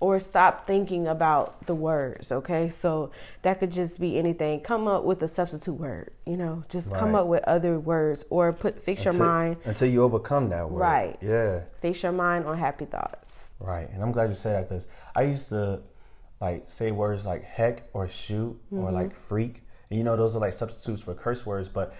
or 0.00 0.18
stop 0.18 0.66
thinking 0.66 1.06
about 1.06 1.66
the 1.66 1.74
words, 1.74 2.32
okay? 2.32 2.70
So 2.70 3.10
that 3.42 3.60
could 3.60 3.70
just 3.70 4.00
be 4.00 4.18
anything. 4.18 4.60
Come 4.60 4.88
up 4.88 5.04
with 5.04 5.22
a 5.22 5.28
substitute 5.28 5.74
word, 5.74 6.12
you 6.26 6.38
know, 6.38 6.64
just 6.70 6.90
right. 6.90 6.98
come 6.98 7.14
up 7.14 7.26
with 7.26 7.44
other 7.44 7.78
words 7.78 8.24
or 8.30 8.52
put 8.52 8.82
fix 8.82 9.04
until, 9.04 9.18
your 9.18 9.28
mind 9.28 9.56
until 9.66 9.88
you 9.88 10.02
overcome 10.02 10.48
that 10.48 10.70
word. 10.70 10.80
Right. 10.80 11.18
Yeah. 11.20 11.64
Fix 11.80 12.02
your 12.02 12.12
mind 12.12 12.46
on 12.46 12.56
happy 12.56 12.86
thoughts. 12.86 13.50
Right. 13.58 13.90
And 13.90 14.02
I'm 14.02 14.10
glad 14.10 14.30
you 14.30 14.34
said 14.34 14.62
that 14.62 14.70
cuz 14.70 14.86
I 15.14 15.22
used 15.22 15.50
to 15.50 15.82
like 16.40 16.70
say 16.70 16.90
words 16.90 17.26
like 17.26 17.44
heck 17.44 17.82
or 17.92 18.08
shoot 18.08 18.58
mm-hmm. 18.72 18.82
or 18.82 18.90
like 18.90 19.14
freak. 19.14 19.62
And 19.90 19.98
you 19.98 20.04
know 20.04 20.16
those 20.16 20.34
are 20.34 20.40
like 20.40 20.54
substitutes 20.54 21.02
for 21.02 21.14
curse 21.14 21.44
words, 21.44 21.68
but 21.68 21.92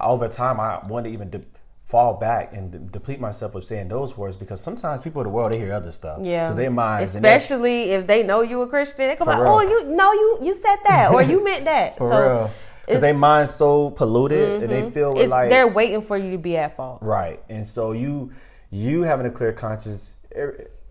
over 0.00 0.28
time, 0.28 0.60
I 0.60 0.84
want 0.86 1.06
to 1.06 1.12
even 1.12 1.30
de- 1.30 1.44
fall 1.84 2.14
back 2.14 2.52
and 2.52 2.70
de- 2.70 2.78
deplete 2.78 3.20
myself 3.20 3.54
of 3.54 3.64
saying 3.64 3.88
those 3.88 4.16
words 4.16 4.36
because 4.36 4.60
sometimes 4.60 5.00
people 5.00 5.22
in 5.22 5.26
the 5.26 5.30
world 5.30 5.52
they 5.52 5.58
hear 5.58 5.72
other 5.72 5.92
stuff. 5.92 6.20
Yeah, 6.22 6.44
because 6.44 6.56
their 6.56 6.70
minds, 6.70 7.14
especially 7.14 7.90
if 7.90 8.06
they 8.06 8.22
know 8.22 8.42
you 8.42 8.60
a 8.62 8.68
Christian, 8.68 9.08
they 9.08 9.16
come 9.16 9.28
like, 9.28 9.38
"Oh, 9.38 9.60
you 9.60 9.84
know 9.86 10.12
you 10.12 10.38
you 10.42 10.54
said 10.54 10.76
that 10.86 11.12
or 11.12 11.22
you 11.22 11.42
meant 11.42 11.64
that." 11.64 11.96
For 11.98 12.10
so 12.10 12.20
real. 12.20 12.50
Because 12.86 13.02
they 13.02 13.12
mind's 13.12 13.54
so 13.54 13.90
polluted 13.90 14.48
mm-hmm. 14.48 14.62
and 14.62 14.72
they 14.72 14.80
mm-hmm. 14.80 14.90
feel 14.90 15.18
it's, 15.18 15.30
like 15.30 15.50
they're 15.50 15.68
waiting 15.68 16.00
for 16.00 16.16
you 16.16 16.30
to 16.30 16.38
be 16.38 16.56
at 16.56 16.74
fault. 16.74 17.02
Right, 17.02 17.42
and 17.50 17.66
so 17.66 17.92
you 17.92 18.32
you 18.70 19.02
having 19.02 19.26
a 19.26 19.30
clear 19.30 19.52
conscience 19.52 20.14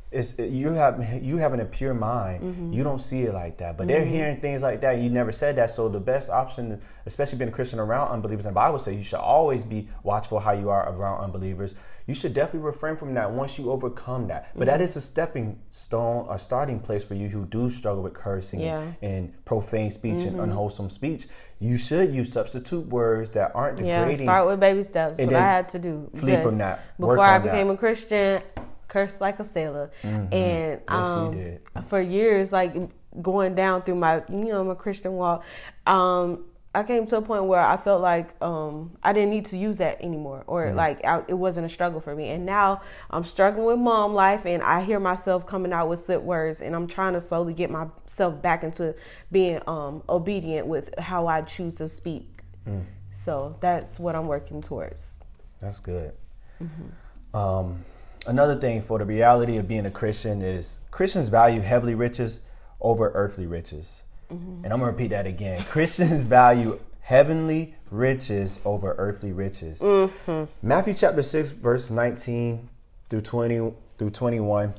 it's 0.09 0.39
you 0.39 0.69
have 0.69 1.21
you 1.21 1.38
having 1.38 1.59
a 1.59 1.65
pure 1.65 1.94
mind 1.94 2.42
mm-hmm. 2.42 2.71
you 2.71 2.81
don't 2.81 3.00
see 3.00 3.24
it 3.24 3.33
like 3.33 3.57
that 3.57 3.75
but 3.75 3.83
mm-hmm. 3.83 4.00
they're 4.00 4.06
hearing 4.06 4.39
things 4.39 4.63
like 4.63 4.80
that 4.80 5.00
you 5.00 5.09
never 5.09 5.33
said 5.33 5.57
that 5.57 5.69
so 5.69 5.89
the 5.89 6.00
best 6.00 6.30
option 6.30 6.80
especially 7.06 7.38
being 7.38 7.50
a 7.50 7.54
christian 7.54 7.77
around 7.77 8.09
unbelievers 8.09 8.45
and 8.45 8.56
bible 8.56 8.80
say 8.80 8.95
you 8.95 9.04
should 9.04 9.19
always 9.19 9.65
be 9.65 9.89
watchful 10.04 10.39
how 10.39 10.54
you 10.54 10.69
are 10.69 10.89
around 10.94 11.21
unbelievers 11.21 11.75
you 12.06 12.13
should 12.13 12.33
definitely 12.33 12.65
refrain 12.65 12.95
from 12.95 13.13
that 13.15 13.30
once 13.30 13.59
you 13.59 13.69
overcome 13.69 14.27
that 14.27 14.50
but 14.54 14.62
mm-hmm. 14.62 14.69
that 14.69 14.81
is 14.81 14.95
a 14.95 15.01
stepping 15.01 15.59
stone 15.71 16.25
a 16.30 16.39
starting 16.39 16.80
place 16.80 17.04
for 17.04 17.15
you 17.15 17.27
who 17.27 17.45
do 17.45 17.69
struggle 17.69 18.01
with 18.01 18.13
cursing 18.13 18.62
yeah. 18.62 18.80
and, 18.80 18.95
and, 19.01 19.45
profane 19.45 19.92
speech 19.92 20.24
and 20.24 20.33
mm-hmm. 20.33 20.39
unwholesome 20.39 20.89
speech 20.89 21.27
you 21.59 21.75
should 21.75 22.13
use 22.13 22.31
substitute 22.31 22.88
words 22.88 23.31
that 23.31 23.51
aren't 23.54 23.77
degrading 23.77 24.19
yeah, 24.19 24.24
start 24.24 24.48
with 24.48 24.59
baby 24.59 24.83
steps 24.83 25.15
and 25.19 25.31
what 25.31 25.42
i 25.42 25.45
had 25.45 25.68
to 25.68 25.80
do 25.80 26.09
flee 26.15 26.42
from 26.42 26.57
that 26.57 26.98
before 26.98 27.19
i 27.19 27.38
became 27.38 27.68
that. 27.68 27.74
a 27.74 27.77
christian 27.77 28.42
cursed 28.87 29.21
like 29.21 29.39
a 29.39 29.43
sailor, 29.43 29.91
mm-hmm. 30.03 30.33
and 30.33 30.81
um, 30.89 31.57
for 31.87 32.01
years, 32.01 32.51
like 32.51 32.75
going 33.21 33.56
down 33.56 33.81
through 33.83 33.95
my 33.95 34.23
you 34.29 34.45
know 34.45 34.63
my 34.63 34.75
Christian 34.75 35.13
walk, 35.13 35.44
um, 35.85 36.45
I 36.77 36.83
came 36.83 37.07
to 37.07 37.17
a 37.17 37.21
point 37.21 37.45
where 37.45 37.59
I 37.59 37.75
felt 37.77 38.01
like 38.01 38.39
um, 38.41 38.97
I 39.01 39.11
didn't 39.11 39.31
need 39.31 39.47
to 39.47 39.57
use 39.57 39.77
that 39.77 39.99
anymore, 39.99 40.44
or 40.45 40.65
mm-hmm. 40.65 40.77
like 40.77 41.03
I, 41.03 41.23
it 41.27 41.33
wasn't 41.33 41.65
a 41.65 41.69
struggle 41.69 41.99
for 41.99 42.15
me. 42.15 42.29
And 42.29 42.45
now 42.45 42.81
I'm 43.09 43.25
struggling 43.25 43.65
with 43.65 43.79
mom 43.79 44.13
life, 44.13 44.45
and 44.45 44.61
I 44.61 44.83
hear 44.83 44.99
myself 44.99 45.47
coming 45.47 45.73
out 45.73 45.89
with 45.89 45.99
slip 46.01 46.21
words, 46.21 46.61
and 46.61 46.75
I'm 46.75 46.85
trying 46.85 47.13
to 47.13 47.21
slowly 47.21 47.53
get 47.53 47.71
myself 47.71 48.41
back 48.41 48.63
into 48.63 48.94
being 49.31 49.59
um, 49.65 50.03
obedient 50.07 50.67
with 50.67 50.94
how 50.99 51.25
I 51.25 51.41
choose 51.41 51.73
to 51.75 51.89
speak. 51.89 52.41
Mm. 52.67 52.83
So 53.11 53.57
that's 53.59 53.97
what 53.97 54.15
I'm 54.15 54.27
working 54.27 54.61
towards. 54.61 55.15
That's 55.59 55.79
good. 55.79 56.13
Mm-hmm. 56.61 57.35
Um, 57.35 57.83
another 58.26 58.56
thing 58.56 58.81
for 58.81 59.00
the 59.00 59.06
reality 59.06 59.57
of 59.57 59.68
being 59.68 59.86
a 59.86 59.92
Christian 59.92 60.42
is 60.42 60.80
Christians 60.92 61.30
value 61.30 61.62
heavenly 61.62 61.95
riches 61.95 62.42
over 62.81 63.12
earthly 63.14 63.45
riches. 63.45 64.04
Mm-hmm. 64.31 64.64
And 64.64 64.74
I'm 64.74 64.80
gonna 64.80 64.92
repeat 64.92 65.09
that 65.09 65.28
again. 65.28 65.64
Christians 65.69 66.24
value 66.24 66.80
heavenly 67.02 67.76
riches 67.90 68.59
over 68.66 68.95
earthly 68.97 69.31
riches. 69.31 69.81
Mm-hmm. 69.81 70.45
Matthew 70.62 70.94
chapter 70.94 71.24
6, 71.24 71.52
verse 71.52 71.90
19 71.90 72.69
through 73.09 73.21
20 73.21 73.74
through 73.97 74.09
21, 74.09 74.74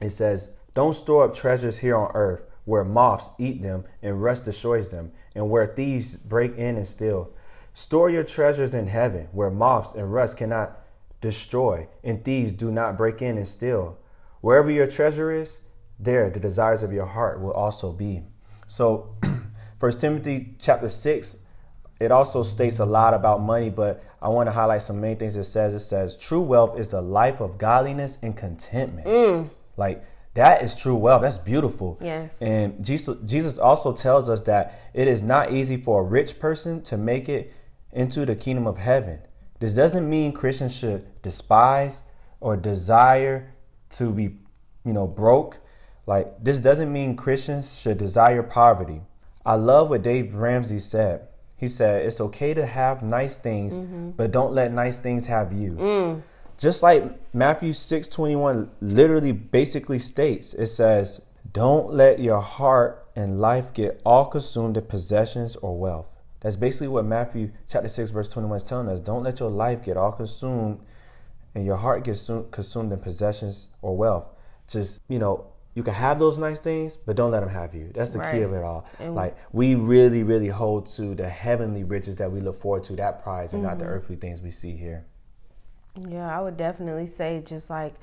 it 0.00 0.10
says, 0.10 0.50
Don't 0.74 0.92
store 0.92 1.24
up 1.24 1.34
treasures 1.34 1.78
here 1.78 1.96
on 1.96 2.10
earth 2.14 2.44
where 2.66 2.84
moths 2.84 3.30
eat 3.38 3.62
them 3.62 3.84
and 4.02 4.22
rust 4.22 4.44
destroys 4.44 4.90
them, 4.90 5.12
and 5.34 5.48
where 5.48 5.66
thieves 5.66 6.16
break 6.16 6.56
in 6.56 6.76
and 6.76 6.86
steal. 6.86 7.30
Store 7.72 8.10
your 8.10 8.24
treasures 8.24 8.74
in 8.74 8.88
heaven 8.88 9.28
where 9.32 9.50
moths 9.50 9.94
and 9.94 10.12
rust 10.12 10.36
cannot 10.36 10.78
destroy, 11.26 11.88
and 12.04 12.24
thieves 12.24 12.52
do 12.52 12.70
not 12.70 12.96
break 12.96 13.20
in 13.20 13.36
and 13.36 13.48
steal. 13.48 13.98
Wherever 14.40 14.70
your 14.70 14.86
treasure 14.86 15.30
is, 15.30 15.58
there 15.98 16.30
the 16.30 16.38
desires 16.38 16.82
of 16.82 16.92
your 16.92 17.06
heart 17.06 17.40
will 17.40 17.52
also 17.52 17.92
be. 17.92 18.22
So, 18.66 19.16
First 19.80 20.00
Timothy 20.00 20.54
chapter 20.58 20.88
six, 20.88 21.36
it 22.00 22.12
also 22.12 22.42
states 22.42 22.78
a 22.78 22.84
lot 22.84 23.12
about 23.12 23.42
money, 23.42 23.70
but 23.70 24.04
I 24.22 24.28
want 24.28 24.46
to 24.46 24.52
highlight 24.52 24.82
some 24.82 25.00
main 25.00 25.16
things 25.16 25.36
it 25.36 25.44
says. 25.44 25.74
It 25.74 25.80
says 25.80 26.16
true 26.16 26.42
wealth 26.42 26.78
is 26.78 26.92
a 26.92 27.00
life 27.00 27.40
of 27.40 27.58
godliness 27.58 28.18
and 28.22 28.36
contentment. 28.36 29.06
Mm. 29.06 29.50
Like 29.76 30.04
that 30.34 30.62
is 30.62 30.74
true 30.74 30.94
wealth. 30.94 31.22
That's 31.22 31.38
beautiful. 31.38 31.98
Yes. 32.00 32.40
And 32.40 32.84
Jesus, 32.84 33.18
Jesus 33.24 33.58
also 33.58 33.92
tells 33.92 34.30
us 34.30 34.42
that 34.42 34.90
it 34.94 35.08
is 35.08 35.22
not 35.22 35.50
easy 35.50 35.76
for 35.76 36.02
a 36.02 36.04
rich 36.04 36.38
person 36.38 36.82
to 36.82 36.96
make 36.96 37.28
it 37.28 37.52
into 37.92 38.24
the 38.24 38.36
kingdom 38.36 38.66
of 38.66 38.78
heaven. 38.78 39.20
This 39.58 39.74
doesn't 39.74 40.08
mean 40.08 40.32
Christians 40.32 40.76
should 40.76 41.22
despise 41.22 42.02
or 42.40 42.56
desire 42.56 43.54
to 43.90 44.12
be, 44.12 44.36
you 44.84 44.92
know, 44.92 45.06
broke. 45.06 45.58
Like 46.06 46.42
this 46.42 46.60
doesn't 46.60 46.92
mean 46.92 47.16
Christians 47.16 47.80
should 47.80 47.98
desire 47.98 48.42
poverty. 48.42 49.02
I 49.44 49.54
love 49.54 49.90
what 49.90 50.02
Dave 50.02 50.34
Ramsey 50.34 50.78
said. 50.78 51.28
He 51.56 51.68
said, 51.68 52.04
It's 52.04 52.20
okay 52.20 52.52
to 52.52 52.66
have 52.66 53.02
nice 53.02 53.36
things, 53.36 53.78
mm-hmm. 53.78 54.10
but 54.10 54.30
don't 54.30 54.52
let 54.52 54.72
nice 54.72 54.98
things 54.98 55.26
have 55.26 55.52
you. 55.52 55.72
Mm. 55.72 56.22
Just 56.58 56.82
like 56.82 57.04
Matthew 57.34 57.72
6 57.72 58.08
21 58.08 58.70
literally 58.80 59.32
basically 59.32 59.98
states, 59.98 60.52
it 60.54 60.66
says, 60.66 61.22
Don't 61.50 61.92
let 61.92 62.20
your 62.20 62.40
heart 62.40 63.06
and 63.16 63.40
life 63.40 63.72
get 63.72 64.00
all 64.04 64.26
consumed 64.26 64.76
in 64.76 64.84
possessions 64.84 65.56
or 65.56 65.78
wealth. 65.78 66.15
That's 66.46 66.54
basically 66.54 66.86
what 66.86 67.04
Matthew 67.04 67.50
chapter 67.68 67.88
6, 67.88 68.10
verse 68.10 68.28
21 68.28 68.58
is 68.58 68.62
telling 68.62 68.88
us. 68.88 69.00
Don't 69.00 69.24
let 69.24 69.40
your 69.40 69.50
life 69.50 69.82
get 69.82 69.96
all 69.96 70.12
consumed 70.12 70.78
and 71.56 71.66
your 71.66 71.74
heart 71.74 72.04
get 72.04 72.24
consumed 72.52 72.92
in 72.92 73.00
possessions 73.00 73.66
or 73.82 73.96
wealth. 73.96 74.28
Just, 74.68 75.00
you 75.08 75.18
know, 75.18 75.48
you 75.74 75.82
can 75.82 75.94
have 75.94 76.20
those 76.20 76.38
nice 76.38 76.60
things, 76.60 76.96
but 76.96 77.16
don't 77.16 77.32
let 77.32 77.40
them 77.40 77.48
have 77.48 77.74
you. 77.74 77.90
That's 77.92 78.12
the 78.12 78.20
right. 78.20 78.32
key 78.32 78.42
of 78.42 78.52
it 78.52 78.62
all. 78.62 78.86
And 79.00 79.16
like 79.16 79.36
we 79.50 79.74
really, 79.74 80.22
really 80.22 80.46
hold 80.46 80.86
to 80.90 81.16
the 81.16 81.28
heavenly 81.28 81.82
riches 81.82 82.14
that 82.14 82.30
we 82.30 82.38
look 82.38 82.54
forward 82.54 82.84
to, 82.84 82.94
that 82.94 83.24
prize, 83.24 83.52
and 83.52 83.64
mm-hmm. 83.64 83.70
not 83.70 83.80
the 83.80 83.86
mm-hmm. 83.86 83.94
earthly 83.94 84.14
things 84.14 84.40
we 84.40 84.52
see 84.52 84.76
here. 84.76 85.04
Yeah, 85.96 86.32
I 86.32 86.40
would 86.40 86.56
definitely 86.56 87.08
say 87.08 87.42
just 87.44 87.70
like 87.70 87.96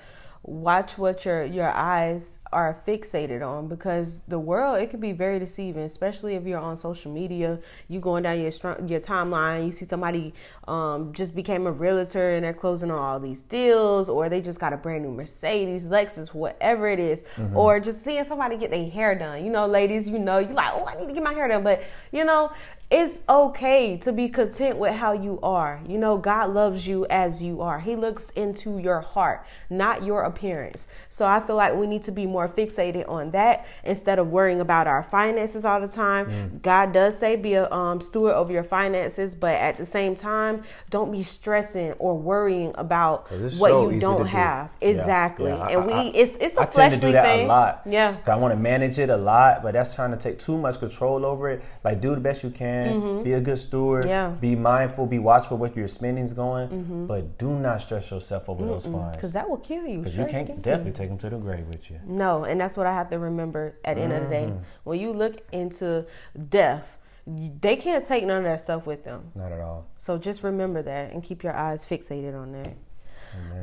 watch 0.43 0.97
what 0.97 1.23
your 1.23 1.43
your 1.45 1.71
eyes 1.71 2.38
are 2.51 2.77
fixated 2.85 3.41
on 3.41 3.67
because 3.67 4.21
the 4.27 4.38
world 4.38 4.79
it 4.79 4.89
can 4.89 5.00
be 5.00 5.12
very 5.12 5.39
deceiving 5.39 5.83
especially 5.83 6.35
if 6.35 6.45
you're 6.45 6.59
on 6.59 6.77
social 6.77 7.12
media 7.12 7.57
you 7.88 8.00
going 8.00 8.23
down 8.23 8.39
your 8.39 8.51
your 8.85 9.00
timeline 9.00 9.65
you 9.65 9.71
see 9.71 9.85
somebody 9.85 10.33
um, 10.67 11.12
just 11.13 11.33
became 11.33 11.65
a 11.65 11.71
realtor 11.71 12.35
and 12.35 12.43
they're 12.43 12.53
closing 12.53 12.91
on 12.91 13.00
all 13.00 13.19
these 13.19 13.41
deals 13.43 14.09
or 14.09 14.27
they 14.29 14.41
just 14.41 14.59
got 14.59 14.73
a 14.73 14.77
brand 14.77 15.03
new 15.03 15.12
mercedes 15.12 15.85
lexus 15.85 16.33
whatever 16.33 16.89
it 16.89 17.00
is. 17.00 17.23
Mm-hmm. 17.38 17.57
or 17.57 17.79
just 17.79 18.03
seeing 18.03 18.23
somebody 18.23 18.57
get 18.57 18.69
their 18.69 18.89
hair 18.89 19.15
done 19.15 19.43
you 19.43 19.51
know 19.51 19.65
ladies 19.65 20.07
you 20.07 20.19
know 20.19 20.39
you 20.39 20.53
like 20.53 20.73
oh 20.73 20.85
i 20.85 20.95
need 21.00 21.07
to 21.07 21.13
get 21.13 21.23
my 21.23 21.33
hair 21.33 21.47
done 21.47 21.63
but 21.63 21.83
you 22.12 22.25
know 22.25 22.51
it's 22.93 23.21
okay 23.27 23.97
to 23.97 24.13
be 24.13 24.29
content 24.29 24.77
with 24.77 24.93
how 24.93 25.13
you 25.13 25.39
are. 25.41 25.81
You 25.88 25.97
know, 25.97 26.15
God 26.15 26.53
loves 26.53 26.85
you 26.85 27.07
as 27.09 27.41
you 27.41 27.59
are. 27.59 27.79
He 27.79 27.95
looks 27.95 28.29
into 28.35 28.77
your 28.77 29.01
heart, 29.01 29.43
not 29.67 30.03
your 30.03 30.21
appearance. 30.21 30.88
So 31.09 31.25
I 31.25 31.39
feel 31.39 31.55
like 31.55 31.73
we 31.73 31.88
need 31.88 32.03
to 32.03 32.12
be 32.12 32.27
more 32.27 32.47
fixated 32.47 33.09
on 33.09 33.31
that 33.31 33.65
instead 33.83 34.19
of 34.19 34.29
worrying 34.29 34.59
about 34.59 34.85
our 34.85 35.01
finances 35.01 35.65
all 35.65 35.81
the 35.81 35.88
time. 35.88 36.27
Mm. 36.27 36.62
God 36.62 36.93
does 36.93 37.17
say 37.17 37.35
be 37.35 37.55
a 37.55 37.67
um, 37.71 38.00
steward 38.00 38.35
over 38.35 38.53
your 38.53 38.63
finances, 38.63 39.33
but 39.33 39.55
at 39.55 39.75
the 39.77 39.85
same 39.85 40.15
time, 40.15 40.62
don't 40.91 41.12
be 41.12 41.23
stressing 41.23 41.93
or 41.93 42.15
worrying 42.15 42.73
about 42.75 43.31
what 43.31 43.51
so 43.51 43.89
you 43.89 44.00
don't 44.00 44.27
have. 44.27 44.69
Do. 44.79 44.89
Exactly. 44.89 45.50
Yeah. 45.50 45.69
Yeah. 45.69 45.79
And 45.79 45.88
we, 45.88 46.19
it's 46.19 46.38
it's 46.39 46.55
a 46.57 46.62
I 46.62 46.65
tend 46.67 46.93
to 46.93 47.00
do 47.00 47.12
that 47.13 47.25
thing. 47.25 47.45
a 47.45 47.47
lot. 47.47 47.81
Yeah. 47.88 48.17
I 48.27 48.35
want 48.35 48.53
to 48.53 48.59
manage 48.59 49.00
it 49.00 49.09
a 49.09 49.17
lot, 49.17 49.63
but 49.63 49.73
that's 49.73 49.95
trying 49.95 50.12
to 50.12 50.17
take 50.17 50.38
too 50.38 50.59
much 50.59 50.77
control 50.77 51.25
over 51.25 51.50
it. 51.50 51.63
Like 51.83 52.00
do 52.00 52.13
the 52.13 52.21
best 52.21 52.43
you 52.43 52.51
can 52.51 52.82
mm-hmm. 52.91 53.23
be 53.23 53.33
a 53.33 53.41
good 53.41 53.57
steward, 53.57 54.07
yeah. 54.07 54.29
be 54.29 54.55
mindful, 54.55 55.05
be 55.05 55.19
watchful 55.19 55.57
with 55.57 55.75
your 55.75 55.87
spending's 55.87 56.33
going, 56.33 56.69
mm-hmm. 56.69 57.05
but 57.05 57.37
do 57.37 57.53
not 57.53 57.81
stress 57.81 58.11
yourself 58.11 58.49
over 58.49 58.63
Mm-mm. 58.63 58.67
those 58.67 58.85
funds 58.85 59.15
because 59.15 59.31
that 59.31 59.49
will 59.49 59.57
kill 59.57 59.85
you. 59.85 59.99
Because 59.99 60.17
you 60.17 60.25
can't 60.25 60.61
definitely 60.61 60.91
take 60.91 61.09
them 61.09 61.17
to 61.19 61.29
the 61.29 61.37
grave 61.37 61.67
with 61.67 61.89
you. 61.89 61.99
No, 62.05 62.43
and 62.43 62.59
that's 62.59 62.77
what 62.77 62.87
I 62.87 62.93
have 62.93 63.09
to 63.11 63.19
remember 63.19 63.75
at 63.85 63.95
the 63.95 64.01
end 64.01 64.13
of 64.13 64.23
the 64.23 64.29
day. 64.29 64.45
Mm-hmm. 64.45 64.63
When 64.83 64.99
you 64.99 65.13
look 65.13 65.41
into 65.51 66.05
death, 66.49 66.97
they 67.25 67.75
can't 67.75 68.05
take 68.05 68.25
none 68.25 68.39
of 68.39 68.43
that 68.43 68.59
stuff 68.59 68.85
with 68.85 69.03
them. 69.03 69.31
Not 69.35 69.51
at 69.51 69.61
all. 69.61 69.87
So 69.99 70.17
just 70.17 70.43
remember 70.43 70.81
that 70.81 71.13
and 71.13 71.23
keep 71.23 71.43
your 71.43 71.55
eyes 71.55 71.85
fixated 71.85 72.35
on 72.35 72.51
that. 72.53 72.73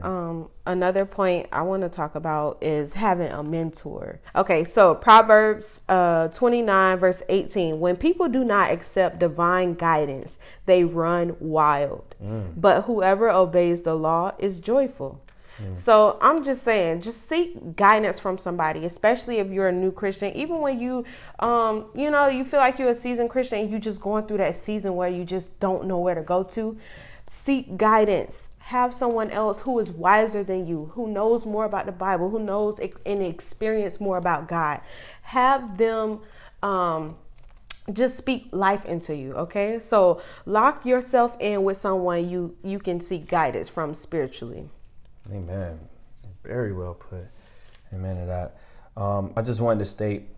Um, 0.03 0.49
another 0.67 1.05
point 1.05 1.49
I 1.53 1.63
want 1.63 1.83
to 1.83 1.89
talk 1.89 2.15
about 2.15 2.59
is 2.63 2.95
having 2.95 3.31
a 3.31 3.43
mentor. 3.43 4.21
Okay, 4.35 4.65
so 4.65 4.95
Proverbs 4.95 5.81
uh, 5.89 6.29
29, 6.29 6.99
verse 6.99 7.23
18 7.29 7.81
when 7.81 7.97
people 7.97 8.29
do 8.29 8.45
not 8.45 8.71
accept 8.71 9.19
divine 9.19 9.75
guidance, 9.75 10.39
they 10.67 10.85
run 10.85 11.37
wild. 11.41 12.15
Mm. 12.23 12.55
But 12.57 12.83
whoever 12.83 13.31
obeys 13.31 13.83
the 13.83 13.95
law 13.95 14.33
is 14.39 14.61
joyful. 14.61 15.23
Mm. 15.61 15.77
So 15.77 16.19
I'm 16.21 16.43
just 16.45 16.63
saying, 16.63 17.03
just 17.03 17.29
seek 17.29 17.77
guidance 17.77 18.19
from 18.19 18.39
somebody, 18.39 18.85
especially 18.85 19.39
if 19.39 19.51
you're 19.51 19.69
a 19.69 19.73
new 19.73 19.93
Christian. 19.93 20.35
Even 20.35 20.61
when 20.61 20.81
you, 20.81 21.05
um, 21.39 21.87
you 21.95 22.11
know, 22.11 22.29
you 22.29 22.45
feel 22.45 22.61
like 22.61 22.79
you're 22.79 22.91
a 22.91 22.95
seasoned 22.95 23.31
Christian, 23.31 23.61
and 23.61 23.71
you 23.71 23.79
just 23.79 24.01
going 24.01 24.27
through 24.27 24.39
that 24.39 24.57
season 24.57 24.97
where 24.97 25.09
you 25.09 25.25
just 25.25 25.59
don't 25.61 25.87
know 25.87 25.99
where 25.99 26.15
to 26.15 26.23
go 26.23 26.43
to. 26.43 26.79
Seek 27.27 27.77
guidance 27.77 28.50
have 28.71 28.95
someone 28.95 29.33
else 29.33 29.63
who 29.63 29.81
is 29.81 29.91
wiser 29.91 30.45
than 30.45 30.65
you, 30.65 30.93
who 30.95 31.09
knows 31.09 31.45
more 31.45 31.65
about 31.65 31.87
the 31.87 31.93
Bible, 31.93 32.31
who 32.31 32.39
knows 32.39 32.79
and 32.79 33.21
experience 33.21 33.99
more 34.01 34.17
about 34.17 34.47
God. 34.47 34.81
Have 35.23 35.77
them 35.77 36.21
um, 36.63 37.17
just 37.93 38.17
speak 38.17 38.47
life 38.53 38.85
into 38.85 39.17
you. 39.17 39.35
Okay, 39.35 39.81
so 39.81 40.23
lock 40.47 40.87
yourself 40.87 41.37
in 41.41 41.65
with 41.65 41.79
someone 41.79 42.31
you 42.31 42.57
you 42.63 42.79
can 42.79 43.01
seek 43.01 43.27
guidance 43.27 43.69
from 43.69 43.93
spiritually. 43.93 44.71
Amen. 45.33 45.81
Very 46.45 46.73
well 46.73 46.95
put. 46.95 47.25
Amen 47.93 48.19
to 48.19 48.27
that. 48.27 48.57
Um, 48.97 49.33
I 49.37 49.43
just 49.43 49.61
wanted 49.61 49.81
to 49.81 49.85
state 49.85 50.29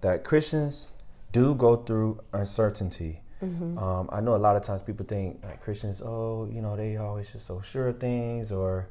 that 0.00 0.24
Christians 0.24 0.92
do 1.30 1.54
go 1.54 1.76
through 1.76 2.20
uncertainty. 2.32 3.20
Mm-hmm. 3.42 3.78
Um, 3.78 4.08
I 4.10 4.20
know 4.20 4.34
a 4.34 4.38
lot 4.38 4.56
of 4.56 4.62
times 4.62 4.82
people 4.82 5.04
think 5.04 5.44
like 5.44 5.60
Christians, 5.60 6.00
oh, 6.04 6.48
you 6.50 6.62
know, 6.62 6.76
they 6.76 6.96
always 6.96 7.30
just 7.32 7.46
so 7.46 7.60
sure 7.60 7.88
of 7.88 8.00
things, 8.00 8.50
or 8.50 8.88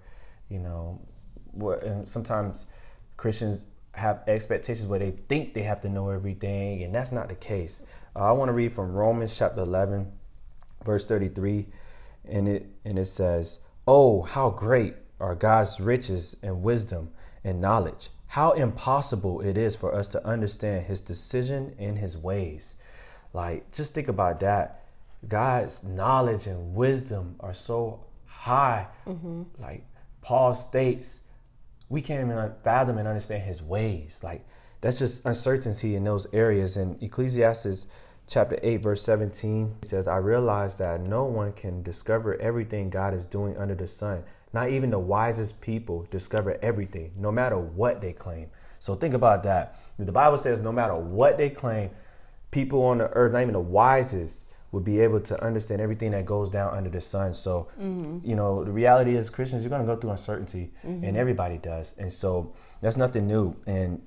you 0.49 0.59
know, 0.59 1.01
what. 1.51 1.83
And 1.83 2.07
sometimes 2.07 2.67
Christians 3.17 3.65
have 3.95 4.21
expectations 4.27 4.87
where 4.87 4.99
they 4.99 5.11
think 5.11 5.53
they 5.53 5.63
have 5.63 5.81
to 5.81 5.89
know 5.89 6.09
everything, 6.09 6.83
and 6.83 6.93
that's 6.93 7.11
not 7.11 7.29
the 7.29 7.35
case. 7.35 7.83
Uh, 8.15 8.29
I 8.29 8.31
want 8.33 8.49
to 8.49 8.53
read 8.53 8.73
from 8.73 8.91
Romans 8.91 9.35
chapter 9.35 9.61
eleven, 9.61 10.11
verse 10.83 11.05
thirty-three, 11.05 11.67
and 12.25 12.47
it 12.47 12.67
and 12.83 12.99
it 12.99 13.05
says, 13.07 13.59
"Oh, 13.87 14.21
how 14.21 14.51
great 14.51 14.95
are 15.19 15.33
God's 15.33 15.79
riches 15.79 16.35
and 16.43 16.61
wisdom 16.61 17.09
and 17.43 17.59
knowledge! 17.59 18.09
How 18.27 18.51
impossible 18.51 19.41
it 19.41 19.57
is 19.57 19.75
for 19.75 19.95
us 19.95 20.07
to 20.09 20.23
understand 20.23 20.85
His 20.85 21.01
decision 21.01 21.73
in 21.79 21.95
His 21.95 22.15
ways." 22.15 22.75
Like, 23.35 23.69
just 23.73 23.93
think 23.93 24.07
about 24.07 24.39
that. 24.39 24.85
God's 25.27 25.83
knowledge 25.83 26.47
and 26.47 26.73
wisdom 26.73 27.35
are 27.41 27.53
so 27.53 28.05
high. 28.25 28.87
Mm-hmm. 29.05 29.43
Like 29.61 29.83
Paul 30.21 30.55
states, 30.55 31.19
we 31.89 32.01
can't 32.01 32.25
even 32.25 32.53
fathom 32.63 32.97
and 32.97 33.09
understand 33.09 33.43
his 33.43 33.61
ways. 33.61 34.21
Like, 34.23 34.45
that's 34.79 34.99
just 34.99 35.25
uncertainty 35.25 35.95
in 35.95 36.05
those 36.05 36.27
areas. 36.31 36.77
In 36.77 36.97
Ecclesiastes 37.01 37.87
chapter 38.25 38.57
8, 38.63 38.77
verse 38.77 39.01
17, 39.01 39.75
he 39.81 39.87
says, 39.87 40.07
I 40.07 40.17
realize 40.17 40.77
that 40.77 41.01
no 41.01 41.25
one 41.25 41.51
can 41.51 41.83
discover 41.83 42.35
everything 42.37 42.89
God 42.89 43.13
is 43.13 43.27
doing 43.27 43.57
under 43.57 43.75
the 43.75 43.87
sun. 43.87 44.23
Not 44.53 44.69
even 44.69 44.91
the 44.91 44.99
wisest 44.99 45.59
people 45.59 46.07
discover 46.09 46.57
everything, 46.61 47.11
no 47.17 47.33
matter 47.33 47.57
what 47.59 47.99
they 47.99 48.13
claim. 48.13 48.49
So 48.79 48.95
think 48.95 49.13
about 49.13 49.43
that. 49.43 49.77
The 49.99 50.13
Bible 50.13 50.37
says, 50.37 50.61
no 50.61 50.71
matter 50.71 50.95
what 50.95 51.37
they 51.37 51.49
claim, 51.49 51.89
people 52.55 52.83
on 52.83 52.99
the 52.99 53.09
earth, 53.09 53.33
not 53.33 53.41
even 53.41 53.53
the 53.53 53.59
wisest, 53.59 54.47
would 54.71 54.85
be 54.85 55.01
able 55.01 55.19
to 55.19 55.41
understand 55.43 55.81
everything 55.81 56.11
that 56.11 56.25
goes 56.25 56.49
down 56.49 56.73
under 56.73 56.89
the 56.89 57.01
sun. 57.01 57.33
So, 57.33 57.67
mm-hmm. 57.79 58.19
you 58.27 58.35
know, 58.35 58.63
the 58.63 58.71
reality 58.71 59.15
is 59.15 59.29
Christians, 59.29 59.61
you're 59.61 59.69
going 59.69 59.85
to 59.85 59.87
go 59.87 59.99
through 59.99 60.11
uncertainty, 60.11 60.71
mm-hmm. 60.85 61.03
and 61.03 61.17
everybody 61.17 61.57
does. 61.57 61.93
And 61.97 62.11
so 62.11 62.53
that's 62.81 62.95
nothing 62.95 63.27
new. 63.27 63.57
And 63.67 64.01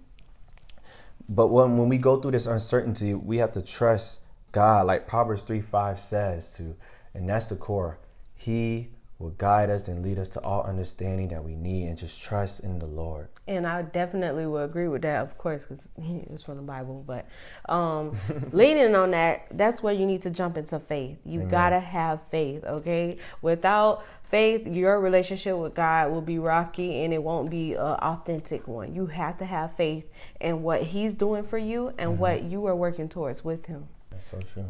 but 1.28 1.48
when 1.48 1.76
when 1.76 1.90
we 1.90 1.98
go 1.98 2.18
through 2.18 2.30
this 2.30 2.46
uncertainty, 2.46 3.12
we 3.14 3.36
have 3.36 3.52
to 3.52 3.62
trust 3.62 4.20
God, 4.50 4.86
like 4.86 5.06
Proverbs 5.06 5.42
3 5.42 5.60
5 5.60 6.00
says 6.00 6.56
to, 6.56 6.74
and 7.12 7.28
that's 7.28 7.44
the 7.46 7.56
core. 7.56 7.98
He 8.34 8.88
will 9.18 9.30
guide 9.30 9.68
us 9.68 9.88
and 9.88 10.02
lead 10.02 10.18
us 10.18 10.28
to 10.28 10.40
all 10.42 10.62
understanding 10.62 11.28
that 11.28 11.42
we 11.42 11.56
need 11.56 11.88
and 11.88 11.98
just 11.98 12.22
trust 12.22 12.60
in 12.60 12.78
the 12.78 12.86
Lord. 12.86 13.28
And 13.48 13.66
I 13.66 13.82
definitely 13.82 14.46
will 14.46 14.62
agree 14.62 14.86
with 14.86 15.02
that, 15.02 15.22
of 15.22 15.36
course, 15.36 15.64
because 15.64 15.88
it's 15.98 16.44
from 16.44 16.56
the 16.56 16.62
Bible. 16.62 17.02
But 17.06 17.26
um, 17.68 18.16
leaning 18.52 18.94
on 18.94 19.10
that, 19.10 19.46
that's 19.50 19.82
where 19.82 19.92
you 19.92 20.06
need 20.06 20.22
to 20.22 20.30
jump 20.30 20.56
into 20.56 20.78
faith. 20.78 21.18
You 21.24 21.40
Amen. 21.40 21.50
gotta 21.50 21.80
have 21.80 22.20
faith, 22.30 22.64
okay? 22.64 23.18
Without 23.42 24.04
faith, 24.30 24.66
your 24.66 25.00
relationship 25.00 25.56
with 25.56 25.74
God 25.74 26.12
will 26.12 26.20
be 26.20 26.38
rocky 26.38 27.02
and 27.02 27.12
it 27.12 27.22
won't 27.22 27.50
be 27.50 27.74
an 27.74 27.80
authentic 27.80 28.68
one. 28.68 28.94
You 28.94 29.06
have 29.06 29.38
to 29.38 29.44
have 29.44 29.74
faith 29.74 30.04
in 30.40 30.62
what 30.62 30.82
He's 30.82 31.16
doing 31.16 31.44
for 31.44 31.58
you 31.58 31.88
and 31.98 32.12
mm-hmm. 32.12 32.20
what 32.20 32.42
you 32.44 32.64
are 32.66 32.76
working 32.76 33.08
towards 33.08 33.42
with 33.42 33.66
Him. 33.66 33.88
That's 34.10 34.28
so 34.28 34.40
true. 34.40 34.66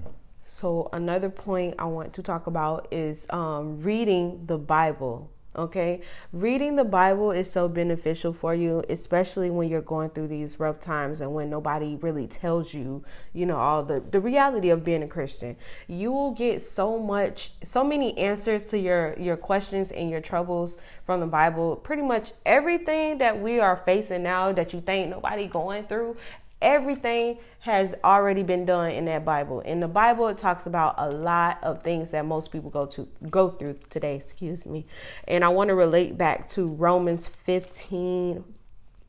So, 0.61 0.89
another 0.93 1.31
point 1.31 1.77
I 1.79 1.85
want 1.85 2.15
to 2.15 2.23
talk 2.23 2.49
about 2.49 2.89
is 2.91 3.27
um, 3.31 3.81
reading 3.81 4.43
the 4.47 4.59
Bible. 4.59 5.31
Okay, 5.55 6.03
reading 6.33 6.77
the 6.77 6.85
Bible 6.85 7.31
is 7.31 7.51
so 7.51 7.69
beneficial 7.69 8.33
for 8.33 8.55
you, 8.55 8.85
especially 8.89 9.51
when 9.51 9.69
you're 9.69 9.81
going 9.81 10.11
through 10.11 10.29
these 10.29 10.61
rough 10.61 10.79
times 10.79 11.21
and 11.21 11.33
when 11.33 11.49
nobody 11.49 11.97
really 11.97 12.27
tells 12.27 12.75
you, 12.75 13.05
you 13.33 13.47
know, 13.47 13.57
all 13.57 13.85
the 13.85 14.01
the 14.11 14.21
reality 14.21 14.71
of 14.71 14.85
being 14.85 15.03
a 15.03 15.09
Christian. 15.09 15.57
You 15.87 16.11
will 16.11 16.33
get 16.33 16.61
so 16.61 16.99
much, 16.99 17.53
so 17.65 17.85
many 17.85 18.17
answers 18.19 18.67
to 18.67 18.79
your 18.79 19.15
your 19.19 19.37
questions 19.37 19.93
and 19.93 20.11
your 20.11 20.21
troubles 20.21 20.77
from 21.07 21.21
the 21.21 21.27
Bible. 21.27 21.77
Pretty 21.77 22.03
much 22.03 22.33
everything 22.45 23.19
that 23.19 23.41
we 23.41 23.61
are 23.61 23.77
facing 23.77 24.25
now 24.25 24.53
that 24.53 24.73
you 24.73 24.81
think 24.81 25.11
nobody 25.11 25.47
going 25.47 25.85
through, 25.85 26.17
everything 26.61 27.39
has 27.61 27.95
already 28.05 28.43
been 28.43 28.65
done 28.65 28.91
in 28.91 29.05
that 29.07 29.25
Bible. 29.25 29.61
In 29.61 29.81
the 29.81 29.89
Bible, 29.89 30.29
it 30.29 30.39
talks 30.39 30.67
about 30.67 30.95
a 30.99 31.11
lot 31.11 31.59
of 31.63 31.83
things 31.83 32.11
that 32.11 32.25
most 32.25 32.51
people 32.51 32.71
go 32.71 32.87
to 32.87 33.09
go 33.31 33.51
through 33.51 33.79
today. 33.91 34.17
Excuse 34.17 34.67
me, 34.67 34.87
and 35.27 35.45
I 35.45 35.49
want 35.49 35.69
to 35.69 35.75
relate 35.75 36.17
back 36.17 36.49
to 36.51 36.67
Romans 36.67 37.27
15, 37.27 38.45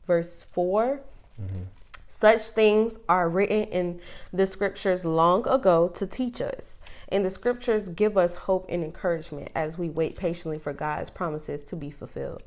verse 0.06 0.44
4 0.52 1.00
mm-hmm. 1.40 1.62
Such 2.08 2.42
things 2.42 2.98
are 3.08 3.30
written 3.30 3.64
in 3.64 4.00
the 4.32 4.44
scriptures 4.44 5.04
long 5.04 5.46
ago 5.48 5.88
to 5.94 6.06
teach 6.06 6.40
us. 6.42 6.80
And 7.08 7.24
the 7.24 7.30
scriptures 7.30 7.88
give 7.88 8.18
us 8.18 8.34
hope 8.34 8.66
and 8.68 8.84
encouragement 8.84 9.50
as 9.54 9.78
we 9.78 9.88
wait 9.88 10.16
patiently 10.16 10.58
for 10.58 10.72
God's 10.72 11.08
promises 11.08 11.62
to 11.64 11.76
be 11.76 11.90
fulfilled. 11.90 12.42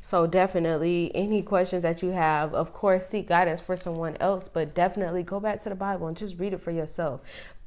So 0.00 0.26
definitely 0.26 1.10
any 1.14 1.42
questions 1.42 1.82
that 1.82 2.02
you 2.02 2.10
have, 2.10 2.54
of 2.54 2.72
course, 2.72 3.06
seek 3.06 3.28
guidance 3.28 3.60
for 3.60 3.76
someone 3.76 4.16
else, 4.20 4.48
but 4.52 4.74
definitely 4.74 5.22
go 5.22 5.40
back 5.40 5.60
to 5.62 5.68
the 5.68 5.74
Bible 5.74 6.06
and 6.06 6.16
just 6.16 6.38
read 6.38 6.52
it 6.52 6.60
for 6.60 6.70
yourself. 6.70 7.20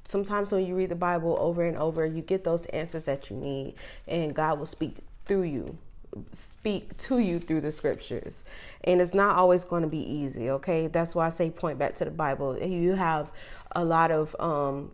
Sometimes 0.05 0.51
when 0.51 0.65
you 0.65 0.75
read 0.75 0.89
the 0.89 0.95
Bible 0.95 1.37
over 1.39 1.63
and 1.63 1.77
over, 1.77 2.05
you 2.05 2.21
get 2.21 2.43
those 2.43 2.65
answers 2.67 3.05
that 3.05 3.29
you 3.29 3.35
need 3.35 3.75
and 4.07 4.33
God 4.33 4.57
will 4.57 4.65
speak 4.65 4.95
through 5.25 5.43
you, 5.43 5.77
speak 6.33 6.97
to 6.97 7.19
you 7.19 7.39
through 7.39 7.61
the 7.61 7.71
scriptures. 7.71 8.43
And 8.83 9.01
it's 9.01 9.13
not 9.13 9.35
always 9.35 9.63
going 9.63 9.83
to 9.83 9.89
be 9.89 9.99
easy, 9.99 10.49
okay? 10.49 10.87
That's 10.87 11.13
why 11.13 11.27
I 11.27 11.29
say 11.29 11.51
point 11.51 11.77
back 11.77 11.93
to 11.95 12.05
the 12.05 12.11
Bible. 12.11 12.57
You 12.57 12.95
have 12.95 13.29
a 13.73 13.83
lot 13.83 14.09
of 14.09 14.35
um, 14.39 14.91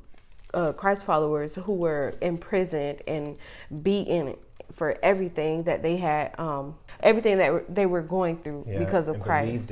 uh, 0.54 0.74
Christ 0.74 1.06
followers 1.06 1.56
who 1.56 1.74
were 1.74 2.14
imprisoned 2.22 3.02
and 3.08 3.38
beaten 3.84 4.36
for 4.74 4.98
everything 5.04 5.64
that 5.64 5.82
they 5.82 5.98
had 5.98 6.38
um, 6.40 6.76
everything 7.02 7.38
that 7.38 7.74
they 7.74 7.86
were 7.86 8.02
going 8.02 8.38
through 8.38 8.66
yeah, 8.68 8.80
because 8.80 9.08
of 9.08 9.22
Christ. 9.22 9.72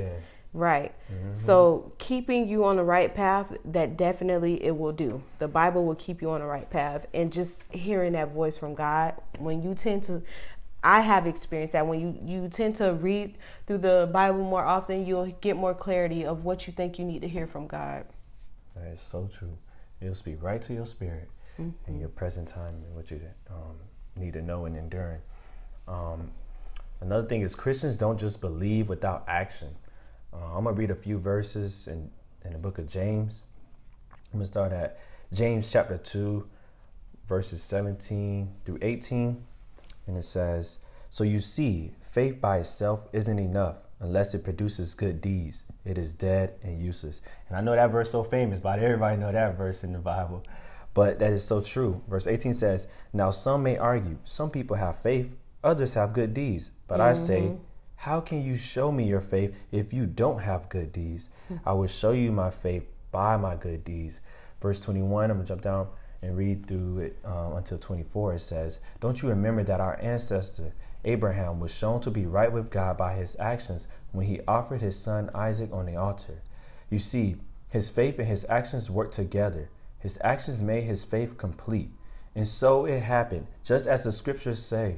Right. 0.56 0.94
Mm-hmm. 1.12 1.34
So 1.34 1.94
keeping 1.98 2.48
you 2.48 2.64
on 2.64 2.76
the 2.78 2.84
right 2.84 3.14
path, 3.14 3.58
that 3.66 3.98
definitely 3.98 4.64
it 4.64 4.78
will 4.78 4.92
do. 4.92 5.24
The 5.40 5.48
Bible 5.48 5.84
will 5.84 5.96
keep 5.96 6.22
you 6.22 6.30
on 6.30 6.42
the 6.42 6.46
right 6.46 6.70
path. 6.70 7.08
And 7.12 7.34
just 7.34 7.64
hearing 7.72 8.14
that 8.14 8.32
voice 8.32 8.56
from 8.56 8.76
God, 8.76 9.16
when 9.40 9.64
you 9.64 9.74
tend 9.74 10.04
to 10.04 10.22
I 10.84 11.00
have 11.00 11.26
experienced 11.26 11.74
that 11.74 11.88
when 11.88 12.02
you, 12.02 12.20
you 12.26 12.50
tend 12.50 12.76
to 12.78 12.94
read 12.94 13.38
through 13.66 13.78
the 13.80 14.10
Bible 14.12 14.44
more 14.44 14.66
often, 14.66 15.06
you'll 15.06 15.28
get 15.40 15.56
more 15.56 15.74
clarity 15.74 16.26
of 16.26 16.44
what 16.44 16.68
you 16.68 16.74
think 16.74 17.00
you 17.00 17.06
need 17.06 17.22
to 17.22 17.28
hear 17.28 17.48
from 17.48 17.68
God. 17.68 18.06
That 18.76 18.88
is 18.88 19.00
so 19.00 19.30
true. 19.32 19.58
It'll 20.02 20.14
speak 20.14 20.44
right 20.44 20.62
to 20.62 20.74
your 20.74 20.86
spirit 20.86 21.30
mm-hmm. 21.58 21.72
in 21.88 22.00
your 22.00 22.10
present 22.10 22.50
time 22.50 22.84
and 22.86 22.94
what 22.96 23.12
you 23.12 23.22
um, 23.50 23.78
need 24.18 24.34
to 24.34 24.42
know 24.42 24.66
and 24.66 24.76
endure. 24.76 25.22
Um, 25.88 26.32
Another 27.04 27.28
thing 27.28 27.42
is 27.42 27.54
Christians 27.54 27.98
don't 27.98 28.18
just 28.18 28.40
believe 28.40 28.88
without 28.88 29.26
action. 29.28 29.76
Uh, 30.32 30.38
I'm 30.58 30.64
gonna 30.64 30.72
read 30.72 30.90
a 30.90 30.96
few 30.96 31.18
verses 31.18 31.90
in, 31.90 32.10
in 32.46 32.54
the 32.54 32.58
book 32.58 32.80
of 32.80 32.88
James. 32.88 33.44
I'm 34.32 34.40
gonna 34.40 34.46
start 34.46 34.72
at 34.72 34.98
James 35.34 35.70
chapter 35.70 35.98
2, 35.98 36.48
verses 37.28 37.62
17 37.62 38.50
through 38.64 38.80
18. 38.82 39.44
And 40.08 40.16
it 40.16 40.24
says, 40.24 40.80
So 41.10 41.26
you 41.26 41.40
see, 41.40 41.92
faith 42.02 42.40
by 42.40 42.60
itself 42.60 43.10
isn't 43.12 43.38
enough 43.38 43.80
unless 44.00 44.34
it 44.34 44.46
produces 44.46 44.94
good 44.94 45.20
deeds. 45.20 45.66
It 45.84 45.98
is 45.98 46.14
dead 46.14 46.54
and 46.64 46.82
useless. 46.82 47.22
And 47.50 47.58
I 47.58 47.62
know 47.62 47.76
that 47.76 47.92
verse 47.92 48.12
so 48.12 48.24
famous, 48.24 48.62
but 48.62 48.80
everybody 48.80 49.18
know 49.18 49.34
that 49.34 49.58
verse 49.58 49.84
in 49.84 49.92
the 49.92 50.00
Bible. 50.00 50.46
But 50.94 51.20
that 51.20 51.34
is 51.34 51.44
so 51.44 51.62
true. 51.62 52.02
Verse 52.08 52.28
18 52.28 52.54
says, 52.54 52.88
Now 53.12 53.30
some 53.32 53.62
may 53.62 53.78
argue, 53.78 54.20
some 54.24 54.50
people 54.50 54.78
have 54.78 55.02
faith, 55.02 55.36
others 55.64 55.94
have 55.94 56.14
good 56.14 56.34
deeds. 56.34 56.72
But 56.88 56.96
mm-hmm. 56.96 57.10
I 57.10 57.14
say, 57.14 57.42
mm-hmm. 57.42 57.64
how 57.96 58.22
can 58.22 58.44
you 58.44 58.56
show 58.56 58.92
me 58.92 59.06
your 59.08 59.22
faith 59.22 59.58
if 59.72 59.94
you 59.94 60.06
don't 60.06 60.40
have 60.40 60.70
good 60.70 60.92
deeds? 60.92 61.30
Mm-hmm. 61.52 61.68
I 61.68 61.74
will 61.74 61.88
show 61.88 62.12
you 62.12 62.32
my 62.32 62.50
faith 62.50 62.86
by 63.12 63.38
my 63.38 63.56
good 63.56 63.84
deeds. 63.84 64.22
Verse 64.62 64.80
21, 64.80 65.30
I'm 65.30 65.38
going 65.38 65.46
to 65.46 65.48
jump 65.48 65.62
down 65.62 65.88
and 66.22 66.38
read 66.38 66.66
through 66.66 67.00
it 67.00 67.20
um, 67.26 67.56
until 67.56 67.78
24. 67.78 68.36
It 68.36 68.40
says, 68.40 68.80
Don't 69.02 69.22
you 69.22 69.30
remember 69.30 69.64
that 69.64 69.82
our 69.82 70.00
ancestor 70.02 70.74
Abraham 71.06 71.60
was 71.60 71.76
shown 71.76 72.00
to 72.02 72.12
be 72.12 72.26
right 72.26 72.52
with 72.52 72.70
God 72.70 72.98
by 72.98 73.14
his 73.14 73.36
actions 73.40 73.88
when 74.14 74.26
he 74.26 74.40
offered 74.48 74.82
his 74.82 74.98
son 74.98 75.30
Isaac 75.36 75.70
on 75.74 75.86
the 75.86 75.96
altar? 75.96 76.42
You 76.90 77.00
see, 77.00 77.36
his 77.70 77.90
faith 77.90 78.20
and 78.20 78.28
his 78.28 78.46
actions 78.50 78.90
worked 78.90 79.14
together. 79.14 79.70
His 80.00 80.18
actions 80.24 80.62
made 80.62 80.84
his 80.84 81.04
faith 81.04 81.38
complete. 81.38 81.92
And 82.36 82.48
so 82.48 82.86
it 82.86 83.02
happened, 83.02 83.48
just 83.64 83.88
as 83.88 84.04
the 84.04 84.12
scriptures 84.12 84.64
say. 84.64 84.98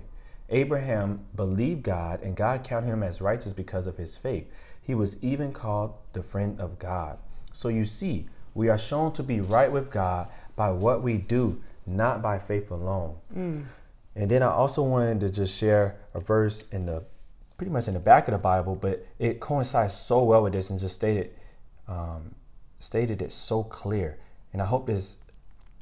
Abraham 0.50 1.26
believed 1.36 1.84
God, 1.84 2.22
and 2.22 2.36
God 2.36 2.64
counted 2.64 2.88
him 2.88 3.04
as 3.04 3.22
righteous 3.22 3.54
because 3.54 3.88
of 3.88 3.98
his 3.98 4.16
faith. 4.16 4.50
He 4.82 4.94
was 4.94 5.22
even 5.24 5.52
called 5.52 5.96
the 6.14 6.22
friend 6.22 6.60
of 6.60 6.78
God. 6.78 7.18
So 7.52 7.70
you 7.70 7.86
see, 7.86 8.28
we 8.54 8.70
are 8.70 8.78
shown 8.78 9.12
to 9.14 9.24
be 9.24 9.42
right 9.42 9.72
with 9.72 9.92
God 9.92 10.30
by 10.56 10.72
what 10.72 11.02
we 11.02 11.18
do, 11.18 11.62
not 11.86 12.22
by 12.22 12.38
faith 12.38 12.70
alone. 12.70 13.16
Mm. 13.36 13.66
And 14.16 14.32
then 14.32 14.44
I 14.44 14.48
also 14.48 14.84
wanted 14.84 15.20
to 15.22 15.30
just 15.30 15.58
share 15.58 15.98
a 16.14 16.20
verse 16.20 16.66
in 16.72 16.86
the 16.86 17.04
pretty 17.58 17.72
much 17.72 17.88
in 17.88 17.94
the 17.94 18.00
back 18.00 18.28
of 18.28 18.34
the 18.34 18.38
Bible, 18.38 18.76
but 18.76 19.06
it 19.18 19.40
coincides 19.40 19.94
so 19.94 20.24
well 20.24 20.44
with 20.44 20.54
this 20.54 20.70
and 20.70 20.80
just 20.80 20.96
stated 20.96 21.32
um, 21.88 22.36
stated 22.80 23.22
it 23.22 23.32
so 23.32 23.64
clear. 23.64 24.20
And 24.54 24.62
I 24.62 24.66
hope 24.66 24.88
this 24.88 25.18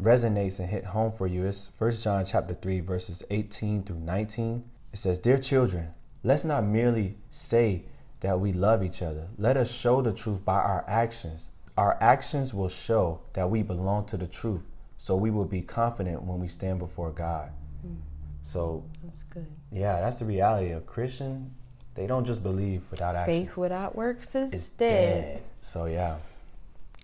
resonates 0.03 0.59
and 0.59 0.69
hit 0.69 0.83
home 0.83 1.11
for 1.11 1.27
you 1.27 1.45
is 1.45 1.71
1 1.77 1.91
John 1.91 2.25
chapter 2.25 2.53
3 2.53 2.81
verses 2.81 3.23
18 3.29 3.83
through 3.83 3.99
19. 3.99 4.63
It 4.91 4.97
says, 4.97 5.19
"Dear 5.19 5.37
children, 5.37 5.93
let's 6.23 6.43
not 6.43 6.65
merely 6.65 7.17
say 7.29 7.85
that 8.19 8.39
we 8.39 8.53
love 8.53 8.83
each 8.83 9.01
other. 9.01 9.27
Let 9.37 9.57
us 9.57 9.71
show 9.71 10.01
the 10.01 10.13
truth 10.13 10.45
by 10.45 10.59
our 10.59 10.83
actions. 10.87 11.49
Our 11.77 11.97
actions 12.01 12.53
will 12.53 12.69
show 12.69 13.21
that 13.33 13.49
we 13.49 13.63
belong 13.63 14.05
to 14.05 14.17
the 14.17 14.27
truth, 14.27 14.69
so 14.97 15.15
we 15.15 15.31
will 15.31 15.45
be 15.45 15.61
confident 15.61 16.23
when 16.23 16.39
we 16.39 16.47
stand 16.47 16.79
before 16.79 17.11
God." 17.11 17.51
Mm. 17.85 17.97
So 18.43 18.83
That's 19.03 19.23
good. 19.23 19.47
Yeah, 19.71 20.01
that's 20.01 20.17
the 20.17 20.25
reality 20.25 20.71
of 20.71 20.85
Christian. 20.85 21.55
They 21.95 22.07
don't 22.07 22.25
just 22.25 22.43
believe 22.43 22.81
without 22.91 23.15
action. 23.15 23.45
Faith 23.45 23.57
without 23.57 23.95
works 23.95 24.35
is 24.35 24.53
it's 24.53 24.67
dead. 24.67 25.23
dead. 25.23 25.43
So 25.61 25.85
yeah. 25.85 26.17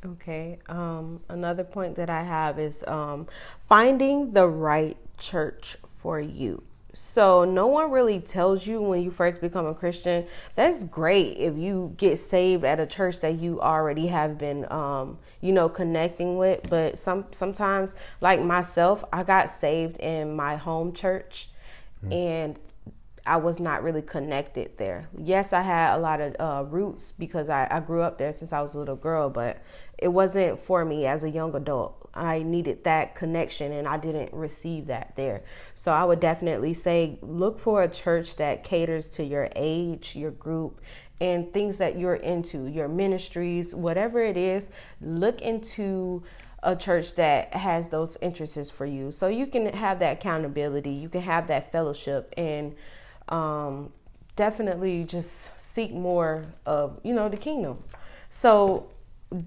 Okay. 0.06 0.60
Um, 0.70 1.20
another 1.28 1.64
point 1.64 1.96
that 1.98 2.10
I 2.10 2.24
have 2.24 2.58
is 2.58 2.84
um, 2.88 3.28
finding 3.68 4.32
the 4.34 4.48
right 4.48 4.98
church 5.18 5.78
for 5.88 6.20
you. 6.20 6.64
So, 6.94 7.46
no 7.46 7.68
one 7.68 7.92
really 7.92 8.20
tells 8.20 8.66
you 8.66 8.82
when 8.82 9.02
you 9.02 9.12
first 9.12 9.42
become 9.42 9.66
a 9.66 9.74
Christian. 9.74 10.26
That's 10.56 10.84
great 10.84 11.38
if 11.38 11.56
you 11.56 11.94
get 11.98 12.18
saved 12.18 12.64
at 12.66 12.80
a 12.80 12.86
church 12.86 13.20
that 13.20 13.40
you 13.40 13.62
already 13.62 14.08
have 14.08 14.38
been, 14.38 14.70
um, 14.72 15.18
you 15.40 15.54
know, 15.54 15.70
connecting 15.70 16.38
with. 16.38 16.68
But 16.70 16.98
some 16.98 17.26
sometimes, 17.32 17.96
like 18.22 18.42
myself, 18.42 19.04
I 19.14 19.24
got 19.24 19.50
saved 19.50 19.98
in 19.98 20.36
my 20.36 20.56
home 20.56 20.92
church, 20.92 21.50
mm. 22.04 22.12
and 22.12 22.60
I 23.30 23.38
was 23.38 23.60
not 23.60 23.84
really 23.84 24.02
connected 24.02 24.78
there. 24.78 25.08
Yes, 25.16 25.54
I 25.54 25.62
had 25.62 25.96
a 25.96 26.00
lot 26.00 26.20
of 26.20 26.36
uh, 26.40 26.64
roots 26.68 27.12
because 27.12 27.48
I, 27.48 27.68
I 27.70 27.80
grew 27.80 28.02
up 28.02 28.18
there 28.18 28.34
since 28.34 28.52
I 28.52 28.60
was 28.62 28.74
a 28.74 28.80
little 28.80 28.96
girl, 28.96 29.30
but 29.30 29.62
it 30.00 30.08
wasn't 30.08 30.58
for 30.58 30.84
me 30.84 31.06
as 31.06 31.24
a 31.24 31.30
young 31.30 31.54
adult. 31.54 32.10
I 32.16 32.42
needed 32.42 32.84
that 32.86 33.14
connection 33.14 33.72
and 33.72 33.88
I 33.88 33.98
didn't 33.98 34.34
receive 34.34 34.88
that 34.88 35.14
there. 35.16 35.44
So 35.76 35.92
I 35.92 36.06
would 36.06 36.20
definitely 36.20 36.74
say 36.74 37.20
look 37.22 37.60
for 37.60 37.84
a 37.84 37.88
church 37.88 38.36
that 38.38 38.64
caters 38.64 39.08
to 39.12 39.24
your 39.24 39.50
age, 39.56 40.16
your 40.16 40.32
group, 40.32 40.82
and 41.22 41.54
things 41.54 41.78
that 41.78 42.00
you're 42.00 42.16
into, 42.16 42.66
your 42.66 42.88
ministries, 42.88 43.76
whatever 43.76 44.24
it 44.24 44.38
is. 44.38 44.72
Look 45.02 45.40
into 45.40 46.24
a 46.64 46.76
church 46.76 47.14
that 47.14 47.54
has 47.54 47.90
those 47.90 48.18
interests 48.22 48.72
for 48.72 48.88
you 48.88 49.12
so 49.12 49.28
you 49.28 49.46
can 49.46 49.72
have 49.72 50.00
that 50.00 50.14
accountability, 50.14 50.92
you 50.92 51.10
can 51.10 51.22
have 51.22 51.48
that 51.48 51.72
fellowship, 51.72 52.34
and 52.36 52.76
um, 53.30 53.92
definitely 54.36 55.04
just 55.04 55.50
seek 55.60 55.94
more 55.94 56.46
of, 56.66 57.00
you 57.04 57.14
know, 57.14 57.30
the 57.30 57.38
kingdom. 57.38 57.84
So 58.30 58.90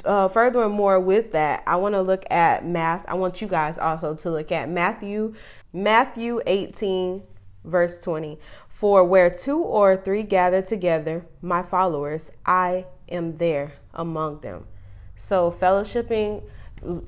uh, 0.04 0.28
furthermore, 0.28 1.00
with 1.00 1.32
that, 1.32 1.62
I 1.66 1.76
want 1.76 1.94
to 1.94 2.02
look 2.02 2.24
at 2.30 2.64
math. 2.66 3.04
I 3.08 3.14
want 3.14 3.40
you 3.40 3.48
guys 3.48 3.78
also 3.78 4.14
to 4.14 4.30
look 4.30 4.52
at 4.52 4.68
Matthew, 4.68 5.34
Matthew 5.72 6.40
18, 6.46 7.22
verse 7.64 8.00
20. 8.00 8.38
For 8.68 9.04
where 9.04 9.30
two 9.30 9.58
or 9.58 9.96
three 9.96 10.22
gather 10.22 10.62
together, 10.62 11.26
my 11.40 11.62
followers, 11.62 12.30
I 12.44 12.86
am 13.08 13.36
there 13.36 13.74
among 13.94 14.40
them. 14.40 14.66
So, 15.16 15.52
fellowshipping 15.52 16.42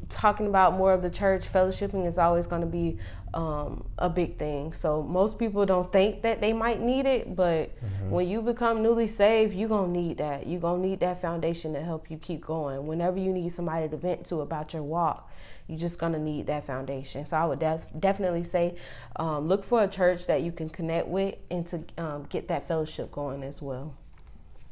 talking 0.09 0.47
about 0.47 0.75
more 0.75 0.93
of 0.93 1.03
the 1.03 1.11
church, 1.11 1.45
fellowshipping 1.51 2.07
is 2.07 2.19
always 2.19 2.47
going 2.47 2.61
to 2.61 2.67
be 2.67 2.99
um, 3.35 3.85
a 3.99 4.09
big 4.09 4.39
thing. 4.39 4.73
So 4.73 5.03
most 5.03 5.39
people 5.39 5.67
don't 5.67 5.93
think 5.93 6.23
that 6.23 6.41
they 6.41 6.53
might 6.53 6.81
need 6.81 7.07
it, 7.07 7.35
but 7.35 7.75
mm-hmm. 7.85 8.11
when 8.11 8.29
you 8.29 8.41
become 8.41 8.83
newly 8.83 9.09
saved, 9.09 9.55
you're 9.55 9.69
going 9.69 9.93
to 9.93 10.01
need 10.01 10.19
that. 10.19 10.47
You're 10.47 10.61
going 10.61 10.83
to 10.83 10.89
need 10.89 11.01
that 11.01 11.21
foundation 11.21 11.73
to 11.75 11.83
help 11.83 12.11
you 12.11 12.17
keep 12.17 12.45
going. 12.45 12.87
Whenever 12.87 13.19
you 13.19 13.33
need 13.33 13.53
somebody 13.53 13.89
to 13.89 13.97
vent 13.97 14.27
to 14.27 14.41
about 14.41 14.73
your 14.73 14.83
walk, 14.83 15.31
you're 15.67 15.79
just 15.79 15.99
going 15.99 16.13
to 16.13 16.19
need 16.19 16.47
that 16.47 16.67
foundation. 16.67 17.27
So 17.27 17.37
I 17.37 17.45
would 17.45 17.59
def- 17.59 17.87
definitely 17.99 18.45
say 18.45 18.77
um, 19.17 19.49
look 19.49 19.65
for 19.65 19.83
a 19.83 19.89
church 19.89 20.27
that 20.27 20.43
you 20.43 20.53
can 20.53 20.69
connect 20.69 21.09
with 21.09 21.35
and 21.51 21.67
to 21.69 21.83
um, 21.99 22.27
get 22.29 22.49
that 22.49 22.69
fellowship 22.69 23.11
going 23.11 23.43
as 23.43 23.61
well. 23.61 23.95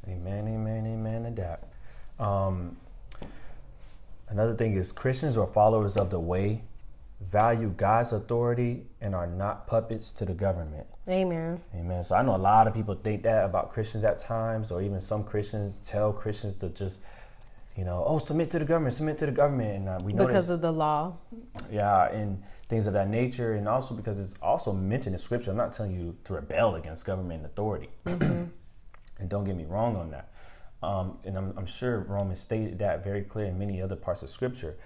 Amen, 0.06 0.46
amen, 0.48 0.86
amen, 0.86 1.26
adapt. 1.26 1.72
Um, 2.18 2.76
another 4.32 4.54
thing 4.56 4.74
is 4.74 4.90
Christians 4.90 5.36
or 5.36 5.46
followers 5.46 5.96
of 5.96 6.10
the 6.10 6.18
way 6.18 6.64
value 7.20 7.68
God's 7.68 8.12
authority 8.12 8.86
and 9.00 9.14
are 9.14 9.26
not 9.26 9.66
puppets 9.66 10.12
to 10.14 10.24
the 10.24 10.34
government. 10.34 10.86
Amen. 11.08 11.60
Amen. 11.74 12.02
So 12.02 12.16
I 12.16 12.22
know 12.22 12.34
a 12.34 12.38
lot 12.38 12.66
of 12.66 12.74
people 12.74 12.94
think 12.94 13.22
that 13.22 13.44
about 13.44 13.70
Christians 13.70 14.04
at 14.04 14.18
times, 14.18 14.70
or 14.70 14.82
even 14.82 15.00
some 15.00 15.22
Christians 15.22 15.78
tell 15.78 16.12
Christians 16.12 16.54
to 16.56 16.68
just, 16.70 17.00
you 17.76 17.84
know, 17.84 18.02
oh, 18.06 18.18
submit 18.18 18.50
to 18.50 18.58
the 18.58 18.64
government, 18.64 18.94
submit 18.94 19.18
to 19.18 19.26
the 19.26 19.32
government, 19.32 19.76
and 19.76 19.88
uh, 19.88 20.00
we 20.02 20.12
know 20.12 20.26
because 20.26 20.50
of 20.50 20.60
the 20.60 20.72
law. 20.72 21.16
Yeah, 21.70 22.08
and 22.10 22.42
things 22.68 22.86
of 22.86 22.92
that 22.94 23.08
nature, 23.08 23.54
and 23.54 23.68
also 23.68 23.94
because 23.94 24.20
it's 24.20 24.34
also 24.42 24.72
mentioned 24.72 25.14
in 25.14 25.18
Scripture. 25.18 25.50
I'm 25.50 25.56
not 25.56 25.72
telling 25.72 25.92
you 25.92 26.16
to 26.24 26.34
rebel 26.34 26.74
against 26.76 27.04
government 27.04 27.44
authority, 27.44 27.90
mm-hmm. 28.06 28.44
and 29.18 29.28
don't 29.28 29.44
get 29.44 29.56
me 29.56 29.64
wrong 29.64 29.96
on 29.96 30.10
that. 30.10 30.31
Um, 30.82 31.18
and 31.24 31.36
I'm, 31.36 31.54
I'm 31.56 31.66
sure 31.66 32.00
Romans 32.00 32.40
stated 32.40 32.78
that 32.80 33.04
very 33.04 33.22
clear 33.22 33.46
in 33.46 33.58
many 33.58 33.80
other 33.80 33.96
parts 33.96 34.22
of 34.22 34.30
Scripture, 34.30 34.76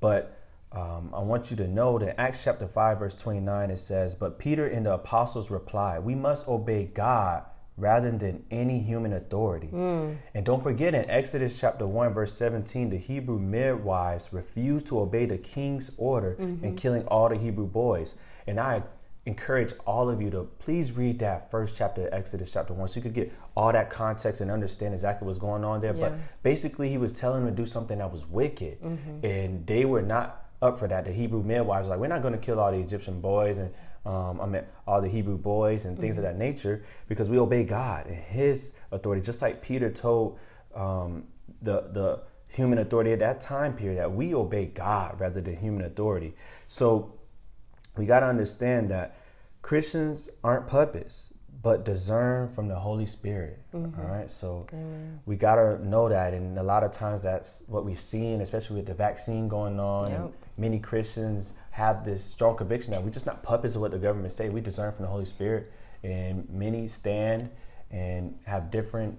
but 0.00 0.38
um, 0.72 1.10
I 1.14 1.20
want 1.20 1.50
you 1.50 1.56
to 1.58 1.68
know 1.68 1.98
that 1.98 2.20
Acts 2.20 2.44
chapter 2.44 2.66
5, 2.66 2.98
verse 2.98 3.14
29, 3.16 3.70
it 3.70 3.78
says, 3.78 4.14
But 4.14 4.38
Peter 4.38 4.66
and 4.66 4.84
the 4.84 4.94
apostles 4.94 5.50
replied, 5.50 6.00
We 6.00 6.14
must 6.14 6.48
obey 6.48 6.84
God 6.84 7.44
rather 7.78 8.10
than 8.10 8.44
any 8.50 8.80
human 8.80 9.12
authority. 9.12 9.68
Mm. 9.68 10.16
And 10.34 10.46
don't 10.46 10.62
forget 10.62 10.94
in 10.94 11.08
Exodus 11.10 11.58
chapter 11.60 11.86
1, 11.86 12.12
verse 12.12 12.32
17, 12.34 12.90
the 12.90 12.96
Hebrew 12.96 13.38
midwives 13.38 14.32
refused 14.32 14.86
to 14.86 15.00
obey 15.00 15.26
the 15.26 15.38
king's 15.38 15.92
order 15.96 16.36
mm-hmm. 16.38 16.64
in 16.64 16.74
killing 16.74 17.04
all 17.06 17.28
the 17.28 17.36
Hebrew 17.36 17.66
boys. 17.66 18.14
And 18.46 18.58
I 18.58 18.82
encourage 19.26 19.74
all 19.86 20.08
of 20.08 20.22
you 20.22 20.30
to 20.30 20.44
please 20.60 20.92
read 20.92 21.18
that 21.18 21.50
first 21.50 21.76
chapter 21.76 22.06
of 22.06 22.14
Exodus 22.14 22.52
chapter 22.52 22.72
1 22.72 22.88
so 22.88 22.96
you 22.96 23.02
could 23.02 23.12
get 23.12 23.32
all 23.56 23.72
that 23.72 23.90
context 23.90 24.40
and 24.40 24.50
understand 24.50 24.94
exactly 24.94 25.26
what's 25.26 25.38
going 25.38 25.64
on 25.64 25.80
there. 25.80 25.94
Yeah. 25.94 26.10
But 26.10 26.18
basically, 26.42 26.88
he 26.88 26.96
was 26.96 27.12
telling 27.12 27.44
them 27.44 27.54
to 27.54 27.62
do 27.62 27.66
something 27.66 27.98
that 27.98 28.10
was 28.10 28.26
wicked. 28.26 28.80
Mm-hmm. 28.80 29.26
And 29.26 29.66
they 29.66 29.84
were 29.84 30.02
not 30.02 30.44
up 30.62 30.78
for 30.78 30.86
that. 30.88 31.04
The 31.04 31.12
Hebrew 31.12 31.42
midwives 31.42 31.88
like, 31.88 31.98
we're 31.98 32.06
not 32.06 32.22
going 32.22 32.34
to 32.34 32.38
kill 32.38 32.60
all 32.60 32.70
the 32.70 32.78
Egyptian 32.78 33.20
boys 33.20 33.58
and 33.58 33.74
um, 34.06 34.40
I 34.40 34.46
mean 34.46 34.62
all 34.86 35.02
the 35.02 35.08
Hebrew 35.08 35.36
boys 35.36 35.84
and 35.84 35.98
things 35.98 36.16
mm-hmm. 36.16 36.24
of 36.24 36.32
that 36.32 36.38
nature 36.38 36.84
because 37.08 37.28
we 37.28 37.38
obey 37.38 37.64
God 37.64 38.06
and 38.06 38.16
His 38.16 38.74
authority. 38.92 39.20
Just 39.20 39.42
like 39.42 39.62
Peter 39.62 39.90
told 39.90 40.38
um, 40.74 41.24
the 41.60 41.88
the 41.92 42.22
human 42.48 42.78
authority 42.78 43.12
at 43.12 43.18
that 43.18 43.40
time 43.40 43.74
period 43.74 43.98
that 43.98 44.12
we 44.12 44.32
obey 44.32 44.66
God 44.66 45.20
rather 45.20 45.40
than 45.40 45.56
human 45.56 45.84
authority. 45.84 46.34
So 46.68 47.15
we 47.96 48.06
got 48.06 48.20
to 48.20 48.26
understand 48.26 48.90
that 48.90 49.16
Christians 49.62 50.30
aren't 50.44 50.66
puppets 50.66 51.32
but 51.66 51.84
discern 51.84 52.48
from 52.48 52.68
the 52.68 52.76
Holy 52.76 53.06
Spirit. 53.06 53.58
Mm-hmm. 53.74 54.00
All 54.00 54.06
right. 54.06 54.30
So 54.30 54.68
Amen. 54.72 55.18
we 55.26 55.34
got 55.34 55.56
to 55.56 55.84
know 55.84 56.08
that. 56.08 56.32
And 56.32 56.56
a 56.58 56.62
lot 56.62 56.84
of 56.84 56.92
times 56.92 57.24
that's 57.24 57.64
what 57.66 57.84
we've 57.84 57.98
seen, 57.98 58.40
especially 58.40 58.76
with 58.76 58.86
the 58.86 58.94
vaccine 58.94 59.48
going 59.48 59.80
on. 59.80 60.12
Yep. 60.12 60.20
And 60.20 60.32
many 60.56 60.78
Christians 60.78 61.54
have 61.72 62.04
this 62.04 62.22
strong 62.22 62.56
conviction 62.56 62.92
that 62.92 63.02
we're 63.02 63.10
just 63.10 63.26
not 63.26 63.42
puppets 63.42 63.74
of 63.74 63.80
what 63.80 63.90
the 63.90 63.98
government 63.98 64.30
say. 64.30 64.48
We 64.48 64.60
discern 64.60 64.92
from 64.92 65.06
the 65.06 65.10
Holy 65.10 65.24
Spirit. 65.24 65.72
And 66.04 66.48
many 66.50 66.86
stand 66.86 67.50
and 67.90 68.38
have 68.44 68.70
different 68.70 69.18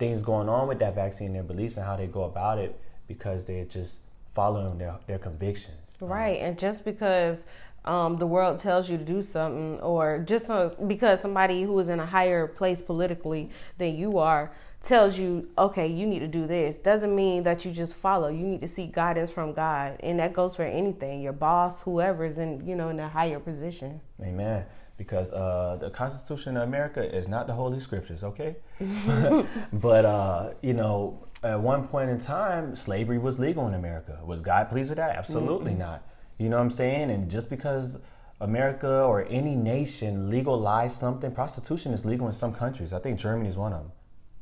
things 0.00 0.24
going 0.24 0.48
on 0.48 0.66
with 0.66 0.80
that 0.80 0.96
vaccine, 0.96 1.32
their 1.32 1.44
beliefs, 1.44 1.76
and 1.76 1.86
how 1.86 1.94
they 1.94 2.08
go 2.08 2.24
about 2.24 2.58
it 2.58 2.76
because 3.06 3.44
they're 3.44 3.66
just 3.66 4.00
following 4.34 4.78
their, 4.78 4.98
their 5.06 5.18
convictions. 5.18 5.96
Right. 6.00 6.40
Um, 6.40 6.46
and 6.48 6.58
just 6.58 6.84
because 6.84 7.44
um, 7.84 8.16
the 8.16 8.26
world 8.26 8.58
tells 8.58 8.88
you 8.88 8.96
to 8.96 9.04
do 9.04 9.22
something, 9.22 9.78
or 9.80 10.18
just 10.18 10.48
because 10.86 11.20
somebody 11.20 11.62
who 11.62 11.78
is 11.78 11.88
in 11.88 12.00
a 12.00 12.06
higher 12.06 12.46
place 12.46 12.80
politically 12.80 13.50
than 13.78 13.96
you 13.96 14.18
are 14.18 14.52
tells 14.82 15.18
you, 15.18 15.48
okay, 15.56 15.86
you 15.86 16.06
need 16.06 16.18
to 16.20 16.28
do 16.28 16.46
this, 16.46 16.76
doesn't 16.76 17.14
mean 17.14 17.42
that 17.42 17.64
you 17.64 17.72
just 17.72 17.94
follow. 17.94 18.28
You 18.28 18.46
need 18.46 18.60
to 18.60 18.68
seek 18.68 18.92
guidance 18.92 19.30
from 19.30 19.52
God, 19.52 19.96
and 20.00 20.18
that 20.18 20.32
goes 20.32 20.54
for 20.54 20.62
anything. 20.62 21.22
Your 21.22 21.32
boss, 21.32 21.82
whoever 21.82 22.24
is 22.24 22.38
in, 22.38 22.66
you 22.66 22.76
know, 22.76 22.90
in 22.90 23.00
a 23.00 23.08
higher 23.08 23.40
position. 23.40 24.00
Amen. 24.20 24.64
Because 24.96 25.32
uh, 25.32 25.76
the 25.80 25.90
Constitution 25.90 26.56
of 26.56 26.62
America 26.62 27.02
is 27.02 27.26
not 27.26 27.46
the 27.46 27.54
Holy 27.54 27.80
Scriptures, 27.80 28.22
okay? 28.22 28.56
but 29.72 30.04
uh, 30.04 30.50
you 30.62 30.74
know, 30.74 31.26
at 31.42 31.60
one 31.60 31.88
point 31.88 32.10
in 32.10 32.18
time, 32.18 32.76
slavery 32.76 33.18
was 33.18 33.38
legal 33.38 33.66
in 33.66 33.74
America. 33.74 34.20
Was 34.24 34.40
God 34.40 34.68
pleased 34.68 34.90
with 34.90 34.98
that? 34.98 35.16
Absolutely 35.16 35.72
mm-hmm. 35.72 35.80
not. 35.80 36.08
You 36.38 36.48
know 36.48 36.56
what 36.56 36.62
I'm 36.62 36.70
saying? 36.70 37.10
And 37.10 37.30
just 37.30 37.48
because 37.50 37.98
America 38.40 39.02
or 39.02 39.26
any 39.28 39.54
nation 39.54 40.30
legalize 40.30 40.96
something, 40.96 41.32
prostitution 41.32 41.92
is 41.92 42.04
legal 42.04 42.26
in 42.26 42.32
some 42.32 42.52
countries. 42.52 42.92
I 42.92 42.98
think 42.98 43.18
Germany 43.18 43.48
is 43.48 43.56
one 43.56 43.72
of 43.72 43.80
them. 43.80 43.92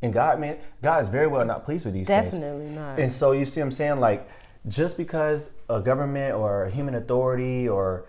And 0.01 0.13
God, 0.13 0.41
man, 0.41 0.59
God 0.83 1.01
is 1.03 1.09
very 1.09 1.29
well 1.29 1.45
not 1.45 1.65
pleased 1.65 1.85
with 1.85 1.95
these 1.95 2.09
Definitely 2.09 2.31
things. 2.31 2.43
Definitely 2.43 2.75
not. 2.75 2.99
And 2.99 3.11
so 3.11 3.33
you 3.33 3.45
see 3.45 3.61
what 3.61 3.67
I'm 3.67 3.71
saying? 3.71 3.99
Like, 3.99 4.29
just 4.67 4.97
because 4.97 5.53
a 5.69 5.81
government 5.81 6.35
or 6.35 6.65
a 6.65 6.71
human 6.71 6.95
authority 6.95 7.69
or 7.69 8.07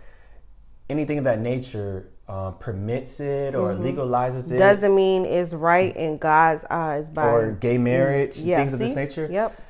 anything 0.89 1.17
of 1.19 1.23
that 1.25 1.39
nature 1.39 2.09
uh, 2.27 2.51
permits 2.51 3.19
it 3.19 3.53
or 3.53 3.73
mm-hmm. 3.73 3.83
legalizes 3.83 4.51
it 4.51 4.57
doesn't 4.57 4.95
mean 4.95 5.25
it's 5.25 5.53
right 5.53 5.95
in 5.95 6.17
God's 6.17 6.63
eyes. 6.65 7.09
By 7.09 7.27
or 7.27 7.51
gay 7.51 7.77
marriage, 7.77 8.37
yeah, 8.37 8.57
things 8.57 8.71
see? 8.71 8.75
of 8.75 8.79
this 8.79 8.95
nature. 8.95 9.27
Yep. 9.31 9.61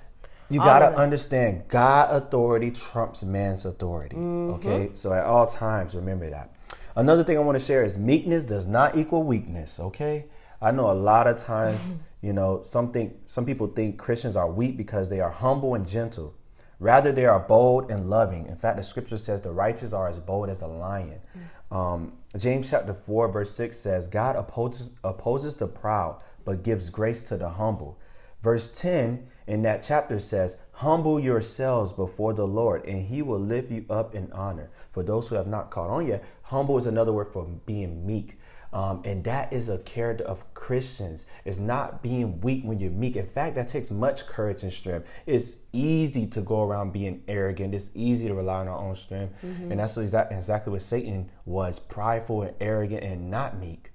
You 0.54 0.60
got 0.60 0.80
to 0.80 0.96
understand 0.96 1.64
God 1.68 2.10
authority 2.12 2.72
trumps 2.72 3.24
man's 3.24 3.66
authority. 3.66 4.16
Mm-hmm. 4.16 4.54
Okay? 4.56 4.92
So 4.94 5.14
at 5.14 5.26
all 5.26 5.48
times, 5.48 5.96
remember 5.96 6.30
that. 6.30 6.56
Another 6.96 7.24
thing 7.24 7.38
I 7.38 7.42
want 7.42 7.58
to 7.58 7.64
share 7.64 7.84
is 7.84 7.98
meekness 7.98 8.44
does 8.44 8.68
not 8.68 8.96
equal 8.96 9.24
weakness. 9.24 9.80
Okay? 9.80 10.26
I 10.62 10.72
know 10.72 10.90
a 10.90 10.94
lot 10.94 11.28
of 11.28 11.38
times, 11.38 11.96
you 12.22 12.34
know, 12.34 12.62
some, 12.64 12.92
think, 12.92 13.16
some 13.26 13.46
people 13.46 13.68
think 13.68 13.98
Christians 13.98 14.36
are 14.36 14.50
weak 14.50 14.78
because 14.78 15.10
they 15.10 15.20
are 15.20 15.32
humble 15.32 15.76
and 15.76 15.88
gentle. 15.88 16.36
Rather, 16.80 17.12
they 17.12 17.26
are 17.26 17.40
bold 17.40 17.90
and 17.90 18.10
loving. 18.10 18.46
In 18.48 18.56
fact, 18.56 18.78
the 18.78 18.84
scripture 18.84 19.18
says 19.18 19.42
the 19.42 19.52
righteous 19.52 19.94
are 19.94 20.08
as 20.08 20.20
bold 20.20 20.50
as 20.50 20.62
a 20.62 20.68
lion. 20.68 21.20
Mm-hmm. 21.38 21.76
Um, 21.76 22.14
James 22.38 22.70
chapter 22.70 22.94
4, 22.94 23.32
verse 23.32 23.52
6 23.52 23.76
says, 23.76 24.08
God 24.08 24.36
opposes, 24.36 24.92
opposes 25.04 25.56
the 25.56 25.68
proud, 25.68 26.22
but 26.46 26.64
gives 26.64 26.90
grace 26.90 27.22
to 27.24 27.38
the 27.38 27.50
humble. 27.50 28.00
Verse 28.44 28.70
10 28.82 29.26
in 29.48 29.62
that 29.62 29.82
chapter 29.82 30.20
says, 30.20 30.58
Humble 30.74 31.18
yourselves 31.18 31.94
before 31.94 32.34
the 32.34 32.46
Lord, 32.46 32.86
and 32.86 33.08
he 33.08 33.22
will 33.22 33.40
lift 33.40 33.72
you 33.72 33.86
up 33.90 34.14
in 34.14 34.30
honor. 34.34 34.70
For 34.92 35.02
those 35.02 35.30
who 35.30 35.36
have 35.36 35.48
not 35.48 35.72
caught 35.72 35.90
on 35.90 36.06
yet, 36.06 36.26
humble 36.44 36.78
is 36.78 36.86
another 36.86 37.14
word 37.14 37.32
for 37.32 37.46
being 37.66 38.06
meek. 38.06 38.38
Um, 38.74 39.02
and 39.06 39.24
that 39.24 39.54
is 39.54 39.70
a 39.70 39.78
character 39.78 40.26
of 40.26 40.54
Christians. 40.56 41.26
It's 41.46 41.60
not 41.60 42.04
being 42.04 42.42
weak 42.42 42.64
when 42.66 42.82
you're 42.82 42.92
meek. 42.92 43.16
In 43.16 43.28
fact, 43.28 43.56
that 43.56 43.70
takes 43.70 43.90
much 43.90 44.26
courage 44.26 44.64
and 44.64 44.74
strength. 44.74 45.08
It's 45.26 45.58
easy 45.72 46.26
to 46.28 46.42
go 46.42 46.64
around 46.64 46.92
being 46.92 47.24
arrogant. 47.30 47.74
It's 47.74 47.92
easy 47.94 48.28
to 48.28 48.34
rely 48.34 48.62
on 48.62 48.68
our 48.68 48.80
own 48.80 48.96
strength. 48.96 49.42
Mm-hmm. 49.42 49.72
And 49.72 49.80
that's 49.80 49.96
exactly 49.96 50.74
what 50.74 50.82
Satan 50.82 51.30
was 51.46 51.80
prideful 51.80 52.42
and 52.42 52.56
arrogant 52.60 53.04
and 53.04 53.32
not 53.32 53.58
meek. 53.58 53.92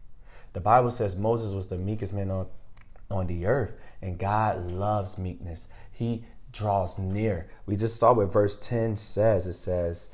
The 0.55 0.61
Bible 0.61 0.93
says 0.93 1.17
Moses 1.17 1.53
was 1.53 1.67
the 1.67 1.77
meekest 1.77 2.15
man 2.15 2.31
on 2.31 2.47
on 3.11 3.27
the 3.27 3.47
earth. 3.47 3.75
And 4.01 4.19
God 4.19 4.71
loves 4.71 5.19
meekness. 5.19 5.69
He 5.91 6.25
draws 6.53 6.99
near. 6.99 7.49
We 7.67 7.77
just 7.77 7.99
saw 7.99 8.13
what 8.13 8.33
verse 8.33 8.57
10 8.57 8.97
says. 8.97 9.47
It 9.47 9.55
says, 9.55 10.09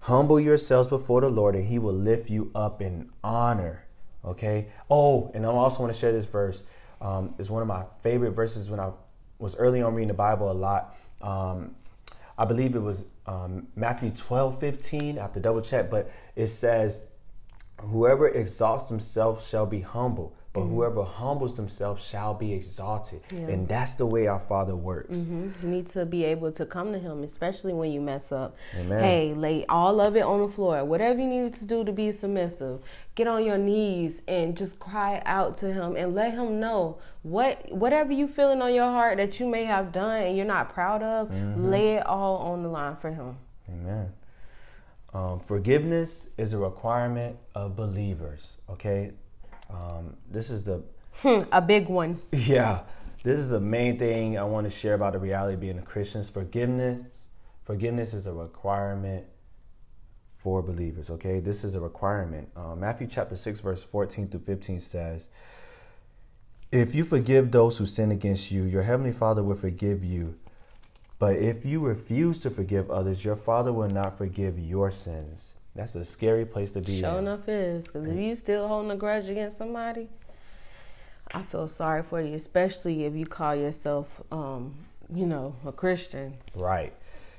Humble 0.00 0.38
yourselves 0.38 0.88
before 0.88 1.20
the 1.20 1.28
Lord, 1.28 1.56
and 1.56 1.66
he 1.66 1.78
will 1.78 1.92
lift 1.92 2.30
you 2.30 2.50
up 2.54 2.80
in 2.80 3.10
honor. 3.24 3.84
Okay? 4.24 4.68
Oh, 4.88 5.30
and 5.34 5.44
I 5.44 5.48
also 5.48 5.82
want 5.82 5.92
to 5.92 5.98
share 5.98 6.12
this 6.12 6.24
verse. 6.24 6.62
Um, 7.00 7.34
it's 7.38 7.50
one 7.50 7.62
of 7.62 7.68
my 7.68 7.84
favorite 8.02 8.30
verses 8.30 8.70
when 8.70 8.80
I 8.80 8.90
was 9.38 9.56
early 9.56 9.82
on 9.82 9.94
reading 9.94 10.08
the 10.08 10.14
Bible 10.14 10.50
a 10.50 10.54
lot. 10.54 10.96
Um, 11.20 11.74
I 12.38 12.44
believe 12.44 12.74
it 12.74 12.80
was 12.80 13.06
um, 13.26 13.68
Matthew 13.74 14.10
12, 14.10 14.60
15. 14.60 15.18
I 15.18 15.22
have 15.22 15.32
to 15.32 15.40
double 15.40 15.60
check, 15.60 15.90
but 15.90 16.10
it 16.34 16.48
says, 16.48 17.08
Whoever 17.80 18.28
exalts 18.28 18.88
himself 18.88 19.46
shall 19.46 19.66
be 19.66 19.80
humble, 19.80 20.34
but 20.54 20.62
mm-hmm. 20.62 20.74
whoever 20.74 21.04
humbles 21.04 21.58
himself 21.58 22.02
shall 22.02 22.32
be 22.32 22.54
exalted. 22.54 23.20
Yeah. 23.30 23.40
And 23.48 23.68
that's 23.68 23.96
the 23.96 24.06
way 24.06 24.26
our 24.26 24.40
Father 24.40 24.74
works. 24.74 25.18
Mm-hmm. 25.20 25.66
You 25.66 25.74
need 25.74 25.86
to 25.88 26.06
be 26.06 26.24
able 26.24 26.50
to 26.52 26.64
come 26.64 26.92
to 26.92 26.98
Him, 26.98 27.22
especially 27.22 27.74
when 27.74 27.92
you 27.92 28.00
mess 28.00 28.32
up. 28.32 28.56
Amen. 28.74 29.04
Hey, 29.04 29.34
lay 29.34 29.66
all 29.68 30.00
of 30.00 30.16
it 30.16 30.22
on 30.22 30.40
the 30.40 30.48
floor. 30.48 30.82
Whatever 30.86 31.20
you 31.20 31.26
need 31.26 31.52
to 31.52 31.64
do 31.66 31.84
to 31.84 31.92
be 31.92 32.10
submissive, 32.12 32.80
get 33.14 33.26
on 33.26 33.44
your 33.44 33.58
knees 33.58 34.22
and 34.26 34.56
just 34.56 34.78
cry 34.78 35.20
out 35.26 35.58
to 35.58 35.70
Him 35.70 35.96
and 35.96 36.14
let 36.14 36.32
Him 36.32 36.58
know 36.58 36.96
what 37.22 37.70
whatever 37.70 38.12
you 38.12 38.26
feeling 38.26 38.62
on 38.62 38.72
your 38.72 38.88
heart 38.88 39.18
that 39.18 39.38
you 39.38 39.46
may 39.46 39.66
have 39.66 39.92
done 39.92 40.22
and 40.22 40.34
you're 40.34 40.46
not 40.46 40.72
proud 40.72 41.02
of. 41.02 41.28
Mm-hmm. 41.28 41.70
Lay 41.70 41.96
it 41.96 42.06
all 42.06 42.38
on 42.38 42.62
the 42.62 42.70
line 42.70 42.96
for 42.96 43.10
Him. 43.10 43.36
Amen. 43.68 44.12
Um, 45.16 45.40
forgiveness 45.40 46.28
is 46.36 46.52
a 46.52 46.58
requirement 46.58 47.38
of 47.54 47.74
believers. 47.74 48.58
Okay, 48.68 49.12
um, 49.70 50.14
this 50.30 50.50
is 50.50 50.64
the 50.64 50.82
hmm, 51.22 51.40
a 51.52 51.62
big 51.62 51.88
one. 51.88 52.20
Yeah, 52.32 52.82
this 53.22 53.40
is 53.40 53.50
the 53.50 53.60
main 53.60 53.98
thing 53.98 54.36
I 54.36 54.44
want 54.44 54.64
to 54.64 54.70
share 54.70 54.92
about 54.92 55.14
the 55.14 55.18
reality 55.18 55.54
of 55.54 55.60
being 55.60 55.78
a 55.78 55.82
Christian. 55.82 56.22
Forgiveness, 56.22 57.06
forgiveness 57.64 58.12
is 58.12 58.26
a 58.26 58.32
requirement 58.34 59.24
for 60.36 60.62
believers. 60.62 61.08
Okay, 61.08 61.40
this 61.40 61.64
is 61.64 61.74
a 61.76 61.80
requirement. 61.80 62.50
Uh, 62.54 62.76
Matthew 62.76 63.06
chapter 63.06 63.36
six, 63.36 63.60
verse 63.60 63.82
fourteen 63.82 64.28
through 64.28 64.40
fifteen 64.40 64.80
says. 64.80 65.30
If 66.70 66.94
you 66.94 67.04
forgive 67.04 67.52
those 67.52 67.78
who 67.78 67.86
sin 67.86 68.10
against 68.10 68.50
you, 68.50 68.64
your 68.64 68.82
heavenly 68.82 69.12
Father 69.12 69.42
will 69.42 69.56
forgive 69.56 70.04
you. 70.04 70.36
But 71.18 71.36
if 71.36 71.64
you 71.64 71.80
refuse 71.80 72.38
to 72.40 72.50
forgive 72.50 72.90
others, 72.90 73.24
your 73.24 73.36
Father 73.36 73.72
will 73.72 73.88
not 73.88 74.18
forgive 74.18 74.58
your 74.58 74.90
sins. 74.90 75.54
That's 75.74 75.94
a 75.94 76.04
scary 76.04 76.44
place 76.44 76.72
to 76.72 76.80
be. 76.80 77.00
Sure 77.00 77.18
enough 77.18 77.48
is, 77.48 77.86
because 77.86 78.08
if 78.08 78.16
you 78.16 78.36
still 78.36 78.68
holding 78.68 78.90
a 78.90 78.96
grudge 78.96 79.28
against 79.28 79.56
somebody, 79.58 80.08
I 81.32 81.42
feel 81.42 81.68
sorry 81.68 82.02
for 82.02 82.20
you, 82.20 82.34
especially 82.34 83.04
if 83.04 83.14
you 83.14 83.26
call 83.26 83.54
yourself, 83.54 84.22
um, 84.30 84.74
you 85.12 85.26
know, 85.26 85.54
a 85.66 85.72
Christian. 85.72 86.38
Right. 86.54 86.94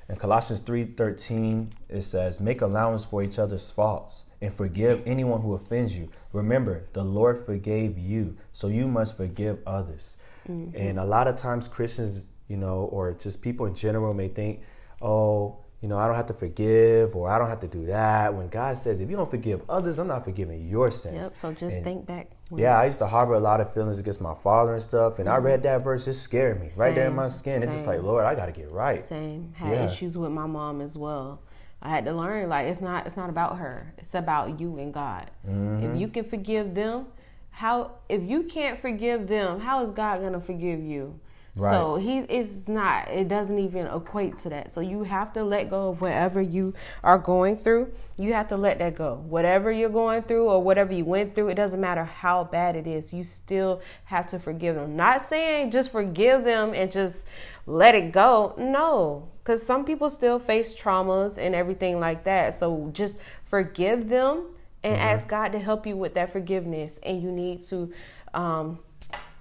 In 0.09 0.15
Colossians 0.15 0.61
3:13, 0.61 1.73
it 1.89 2.03
says, 2.03 2.39
"Make 2.39 2.61
allowance 2.61 3.03
for 3.03 3.21
each 3.23 3.37
other's 3.37 3.71
faults 3.71 4.25
and 4.41 4.53
forgive 4.53 5.01
anyone 5.05 5.41
who 5.41 5.53
offends 5.53 5.97
you. 5.97 6.09
Remember, 6.31 6.83
the 6.93 7.03
Lord 7.03 7.45
forgave 7.45 7.97
you, 7.97 8.37
so 8.53 8.67
you 8.67 8.87
must 8.87 9.17
forgive 9.17 9.59
others." 9.65 10.15
Mm-hmm. 10.47 10.77
And 10.77 10.99
a 10.99 11.05
lot 11.05 11.27
of 11.27 11.35
times 11.35 11.67
Christians 11.67 12.27
you 12.47 12.57
know, 12.57 12.89
or 12.91 13.13
just 13.13 13.41
people 13.41 13.65
in 13.65 13.75
general 13.75 14.13
may 14.13 14.27
think, 14.27 14.61
oh, 15.01 15.57
you 15.81 15.87
know, 15.87 15.99
I 15.99 16.07
don't 16.07 16.15
have 16.15 16.25
to 16.27 16.33
forgive 16.33 17.15
or 17.15 17.29
I 17.29 17.37
don't 17.37 17.49
have 17.49 17.59
to 17.59 17.67
do 17.67 17.85
that. 17.85 18.33
When 18.33 18.47
God 18.47 18.77
says, 18.77 18.99
if 18.99 19.11
you 19.11 19.15
don't 19.15 19.29
forgive 19.29 19.61
others, 19.69 19.99
I'm 19.99 20.07
not 20.07 20.23
forgiving 20.23 20.67
your 20.67 20.89
sins. 20.89 21.25
Yep, 21.25 21.33
so 21.39 21.51
just 21.51 21.75
and 21.75 21.83
think 21.83 22.05
back. 22.07 22.31
Yeah, 22.55 22.79
I 22.79 22.85
used 22.85 22.97
to 22.99 23.07
harbor 23.07 23.35
a 23.35 23.39
lot 23.39 23.61
of 23.61 23.71
feelings 23.73 23.99
against 23.99 24.19
my 24.19 24.33
father 24.33 24.73
and 24.73 24.81
stuff. 24.81 25.19
And 25.19 25.27
mm-hmm. 25.27 25.35
I 25.35 25.37
read 25.37 25.63
that 25.63 25.83
verse, 25.83 26.07
it 26.07 26.13
scared 26.13 26.59
me 26.59 26.69
Same. 26.69 26.79
right 26.79 26.95
there 26.95 27.07
in 27.07 27.15
my 27.15 27.27
skin. 27.27 27.61
Same. 27.61 27.63
It's 27.63 27.75
just 27.75 27.87
like, 27.87 28.01
Lord, 28.01 28.25
I 28.25 28.33
got 28.33 28.47
to 28.47 28.51
get 28.51 28.71
right. 28.71 29.05
Same. 29.05 29.53
Had 29.55 29.73
yeah. 29.73 29.85
issues 29.85 30.17
with 30.17 30.31
my 30.31 30.47
mom 30.47 30.81
as 30.81 30.97
well. 30.97 31.41
I 31.79 31.89
had 31.89 32.05
to 32.05 32.11
learn 32.11 32.49
like 32.49 32.65
it's 32.67 32.81
not 32.81 33.05
it's 33.05 33.15
not 33.15 33.29
about 33.29 33.59
her. 33.59 33.93
It's 33.99 34.15
about 34.15 34.59
you 34.59 34.79
and 34.79 34.91
God. 34.91 35.29
Mm-hmm. 35.47 35.91
If 35.91 35.99
you 36.01 36.07
can 36.07 36.23
forgive 36.23 36.73
them, 36.73 37.05
how 37.51 37.91
if 38.09 38.23
you 38.23 38.43
can't 38.43 38.79
forgive 38.79 39.27
them, 39.27 39.59
how 39.59 39.83
is 39.83 39.91
God 39.91 40.21
going 40.21 40.33
to 40.33 40.39
forgive 40.39 40.79
you? 40.79 41.19
Right. 41.57 41.71
So 41.71 41.95
he's 41.95 42.25
it's 42.29 42.67
not 42.67 43.07
it 43.07 43.27
doesn't 43.27 43.57
even 43.57 43.87
equate 43.87 44.37
to 44.39 44.49
that. 44.49 44.73
So 44.73 44.79
you 44.79 45.03
have 45.03 45.33
to 45.33 45.43
let 45.43 45.69
go 45.69 45.89
of 45.89 46.01
whatever 46.01 46.39
you 46.39 46.73
are 47.03 47.17
going 47.17 47.57
through. 47.57 47.91
You 48.17 48.33
have 48.33 48.49
to 48.49 48.57
let 48.57 48.77
that 48.77 48.95
go. 48.95 49.23
Whatever 49.27 49.71
you're 49.71 49.89
going 49.89 50.21
through 50.23 50.49
or 50.49 50.61
whatever 50.61 50.93
you 50.93 51.03
went 51.03 51.33
through, 51.33 51.49
it 51.49 51.55
doesn't 51.55 51.81
matter 51.81 52.05
how 52.05 52.43
bad 52.43 52.75
it 52.75 52.85
is. 52.85 53.11
You 53.11 53.23
still 53.23 53.81
have 54.05 54.27
to 54.27 54.39
forgive 54.39 54.75
them. 54.75 54.95
Not 54.95 55.23
saying 55.23 55.71
just 55.71 55.91
forgive 55.91 56.43
them 56.43 56.73
and 56.75 56.91
just 56.91 57.23
let 57.65 57.95
it 57.95 58.11
go. 58.11 58.53
No, 58.57 59.29
cuz 59.43 59.63
some 59.63 59.83
people 59.83 60.11
still 60.11 60.37
face 60.37 60.75
traumas 60.75 61.39
and 61.39 61.55
everything 61.55 61.99
like 61.99 62.23
that. 62.25 62.53
So 62.53 62.91
just 62.93 63.17
forgive 63.45 64.09
them 64.09 64.45
and 64.83 64.93
mm-hmm. 64.93 65.07
ask 65.07 65.27
God 65.27 65.53
to 65.53 65.59
help 65.59 65.87
you 65.87 65.97
with 65.97 66.13
that 66.13 66.31
forgiveness 66.31 66.99
and 67.01 67.21
you 67.21 67.31
need 67.31 67.63
to 67.63 67.91
um, 68.33 68.79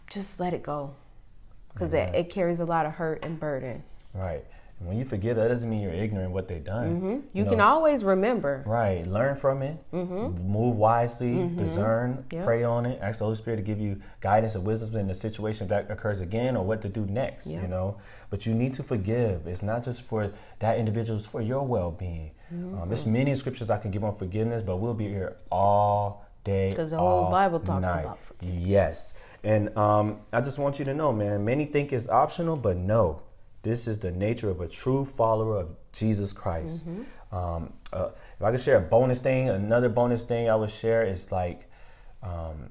just 0.08 0.40
let 0.40 0.54
it 0.54 0.62
go 0.62 0.94
because 1.76 1.92
it, 1.92 2.14
it, 2.14 2.30
carries 2.30 2.60
a 2.60 2.64
lot 2.64 2.86
of 2.86 2.92
hurt 2.92 3.22
and 3.22 3.38
burden. 3.38 3.82
Right. 4.14 4.44
And 4.78 4.88
when 4.88 4.98
you 4.98 5.04
forgive, 5.04 5.36
that 5.36 5.48
doesn't 5.48 5.68
mean 5.68 5.82
you're 5.82 5.92
ignorant 5.92 6.32
what 6.32 6.48
they've 6.48 6.64
done. 6.64 6.96
Mm-hmm. 6.96 7.06
You, 7.06 7.22
you 7.32 7.44
know, 7.44 7.50
can 7.50 7.60
always 7.60 8.02
remember. 8.02 8.62
Right. 8.66 9.06
Learn 9.06 9.34
from 9.36 9.62
it. 9.62 9.78
Mm-hmm. 9.92 10.50
Move 10.50 10.76
wisely. 10.76 11.34
Mm-hmm. 11.34 11.56
Discern. 11.56 12.24
Yep. 12.30 12.44
Pray 12.44 12.64
on 12.64 12.86
it. 12.86 12.98
Ask 13.00 13.18
the 13.18 13.24
Holy 13.24 13.36
Spirit 13.36 13.58
to 13.58 13.62
give 13.62 13.78
you 13.78 14.00
guidance 14.20 14.54
and 14.54 14.64
wisdom 14.64 14.96
in 14.96 15.08
the 15.08 15.14
situation 15.14 15.68
that 15.68 15.90
occurs 15.90 16.20
again 16.20 16.56
or 16.56 16.64
what 16.64 16.82
to 16.82 16.88
do 16.88 17.06
next. 17.06 17.46
Yep. 17.46 17.62
You 17.62 17.68
know. 17.68 17.98
But 18.30 18.46
you 18.46 18.54
need 18.54 18.72
to 18.74 18.82
forgive. 18.82 19.46
It's 19.46 19.62
not 19.62 19.84
just 19.84 20.02
for 20.02 20.32
that 20.58 20.78
individual. 20.78 21.18
It's 21.18 21.26
for 21.26 21.40
your 21.40 21.62
well-being. 21.62 22.32
Um, 22.50 22.84
there's 22.86 23.02
mm-hmm. 23.02 23.12
many 23.12 23.34
scriptures 23.34 23.70
I 23.70 23.78
can 23.78 23.90
give 23.90 24.04
on 24.04 24.16
forgiveness, 24.16 24.62
but 24.62 24.76
we'll 24.76 24.94
be 24.94 25.08
here 25.08 25.36
all 25.50 26.25
day. 26.46 26.70
Because 26.70 26.90
the 26.90 26.98
whole 26.98 27.30
Bible 27.30 27.60
talks 27.60 27.82
night. 27.82 28.00
about 28.00 28.18
forgiveness. 28.22 28.64
Yes. 28.64 29.14
And 29.44 29.76
um, 29.76 30.20
I 30.32 30.40
just 30.40 30.58
want 30.58 30.78
you 30.78 30.84
to 30.86 30.94
know, 30.94 31.12
man, 31.12 31.44
many 31.44 31.66
think 31.66 31.92
it's 31.92 32.08
optional, 32.08 32.56
but 32.56 32.76
no. 32.76 33.22
This 33.62 33.88
is 33.88 33.98
the 33.98 34.12
nature 34.12 34.48
of 34.48 34.60
a 34.60 34.68
true 34.68 35.04
follower 35.04 35.58
of 35.58 35.76
Jesus 35.92 36.32
Christ. 36.32 36.88
Mm-hmm. 36.88 37.36
Um, 37.36 37.72
uh, 37.92 38.10
if 38.38 38.42
I 38.42 38.52
could 38.52 38.60
share 38.60 38.78
a 38.78 38.80
bonus 38.80 39.20
thing, 39.20 39.50
another 39.50 39.88
bonus 39.88 40.22
thing 40.22 40.48
I 40.48 40.54
would 40.54 40.70
share 40.70 41.02
is 41.02 41.32
like 41.32 41.68
um, 42.22 42.70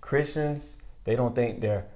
Christians, 0.00 0.76
they 1.04 1.16
don't 1.16 1.34
think 1.34 1.60
they're 1.60 1.86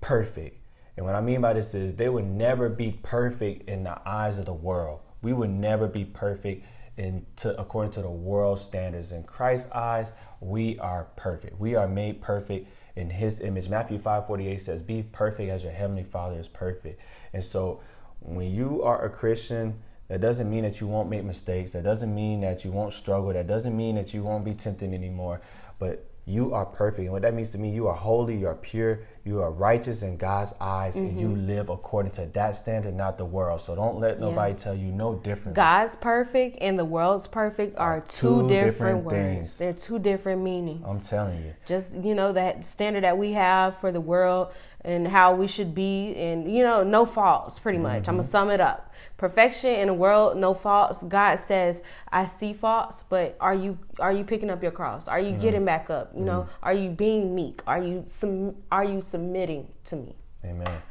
perfect. 0.00 0.60
And 0.96 1.06
what 1.06 1.14
I 1.14 1.20
mean 1.20 1.40
by 1.40 1.52
this 1.52 1.74
is 1.74 1.94
they 1.94 2.08
would 2.08 2.26
never 2.26 2.68
be 2.68 2.98
perfect 3.02 3.68
in 3.68 3.84
the 3.84 4.00
eyes 4.06 4.38
of 4.38 4.46
the 4.46 4.52
world. 4.52 5.00
We 5.22 5.32
would 5.32 5.50
never 5.50 5.88
be 5.88 6.04
perfect 6.04 6.66
in 6.96 7.26
to, 7.36 7.58
according 7.60 7.92
to 7.92 8.02
the 8.02 8.10
world 8.10 8.58
standards. 8.58 9.12
In 9.12 9.24
Christ's 9.24 9.70
eyes, 9.72 10.12
we 10.40 10.78
are 10.78 11.08
perfect. 11.16 11.58
We 11.58 11.74
are 11.74 11.88
made 11.88 12.20
perfect 12.20 12.68
in 12.96 13.10
his 13.10 13.40
image. 13.40 13.68
Matthew 13.68 13.98
5 13.98 14.26
48 14.26 14.60
says, 14.60 14.82
Be 14.82 15.02
perfect 15.02 15.50
as 15.50 15.62
your 15.62 15.72
heavenly 15.72 16.04
father 16.04 16.38
is 16.38 16.48
perfect. 16.48 17.00
And 17.32 17.42
so 17.42 17.80
when 18.20 18.50
you 18.50 18.82
are 18.82 19.04
a 19.04 19.10
Christian, 19.10 19.80
that 20.08 20.20
doesn't 20.20 20.48
mean 20.48 20.64
that 20.64 20.80
you 20.80 20.86
won't 20.86 21.08
make 21.08 21.24
mistakes. 21.24 21.72
That 21.72 21.82
doesn't 21.82 22.14
mean 22.14 22.42
that 22.42 22.64
you 22.64 22.70
won't 22.70 22.92
struggle. 22.92 23.32
That 23.32 23.46
doesn't 23.46 23.76
mean 23.76 23.96
that 23.96 24.12
you 24.12 24.22
won't 24.22 24.44
be 24.44 24.54
tempted 24.54 24.92
anymore. 24.92 25.40
But 25.78 26.06
you 26.26 26.54
are 26.54 26.64
perfect. 26.64 27.02
And 27.02 27.12
what 27.12 27.22
that 27.22 27.34
means 27.34 27.52
to 27.52 27.58
me, 27.58 27.70
you 27.70 27.86
are 27.86 27.94
holy, 27.94 28.36
you 28.36 28.46
are 28.46 28.54
pure, 28.54 29.00
you 29.24 29.40
are 29.42 29.50
righteous 29.50 30.02
in 30.02 30.16
God's 30.16 30.54
eyes, 30.60 30.96
mm-hmm. 30.96 31.06
and 31.06 31.20
you 31.20 31.28
mm-hmm. 31.28 31.46
live 31.46 31.68
according 31.68 32.12
to 32.12 32.26
that 32.26 32.56
standard, 32.56 32.94
not 32.94 33.18
the 33.18 33.24
world. 33.24 33.60
So 33.60 33.74
don't 33.74 34.00
let 34.00 34.20
nobody 34.20 34.52
yeah. 34.52 34.58
tell 34.58 34.74
you 34.74 34.90
no 34.90 35.16
different. 35.16 35.54
God's 35.54 35.96
perfect 35.96 36.58
and 36.60 36.78
the 36.78 36.84
world's 36.84 37.26
perfect 37.26 37.76
are, 37.76 38.00
two, 38.00 38.42
two, 38.42 38.48
different, 38.48 38.64
different 38.64 39.04
words. 39.04 39.14
Things. 39.14 39.58
They're 39.58 39.72
two 39.74 39.98
different 39.98 40.42
meanings. 40.42 40.82
I'm 40.86 41.00
telling 41.00 41.44
you. 41.44 41.54
Just 41.66 41.92
you 41.92 42.14
know 42.14 42.32
that 42.32 42.64
standard 42.64 43.04
that 43.04 43.18
we 43.18 43.32
have 43.32 43.78
for 43.78 43.92
the 43.92 44.00
world 44.00 44.52
and 44.80 45.08
how 45.08 45.34
we 45.34 45.46
should 45.46 45.74
be, 45.74 46.14
and 46.14 46.54
you 46.54 46.62
know, 46.62 46.82
no 46.82 47.04
faults. 47.04 47.58
Pretty 47.58 47.78
much. 47.78 48.02
Mm-hmm. 48.02 48.10
I'm 48.10 48.16
gonna 48.16 48.28
sum 48.28 48.50
it 48.50 48.60
up 48.60 48.93
perfection 49.16 49.70
in 49.70 49.88
a 49.88 49.94
world 49.94 50.36
no 50.36 50.52
faults 50.52 51.02
god 51.04 51.36
says 51.36 51.82
i 52.10 52.26
see 52.26 52.52
faults 52.52 53.04
but 53.08 53.36
are 53.40 53.54
you 53.54 53.78
are 54.00 54.12
you 54.12 54.24
picking 54.24 54.50
up 54.50 54.62
your 54.62 54.72
cross 54.72 55.06
are 55.06 55.20
you 55.20 55.30
mm-hmm. 55.30 55.40
getting 55.40 55.64
back 55.64 55.88
up 55.88 56.10
you 56.12 56.18
mm-hmm. 56.18 56.26
know 56.26 56.48
are 56.62 56.74
you 56.74 56.90
being 56.90 57.34
meek 57.34 57.62
are 57.66 57.82
you 57.82 58.04
sum, 58.08 58.54
are 58.72 58.84
you 58.84 59.00
submitting 59.00 59.68
to 59.84 59.96
me 59.96 60.14
amen 60.44 60.82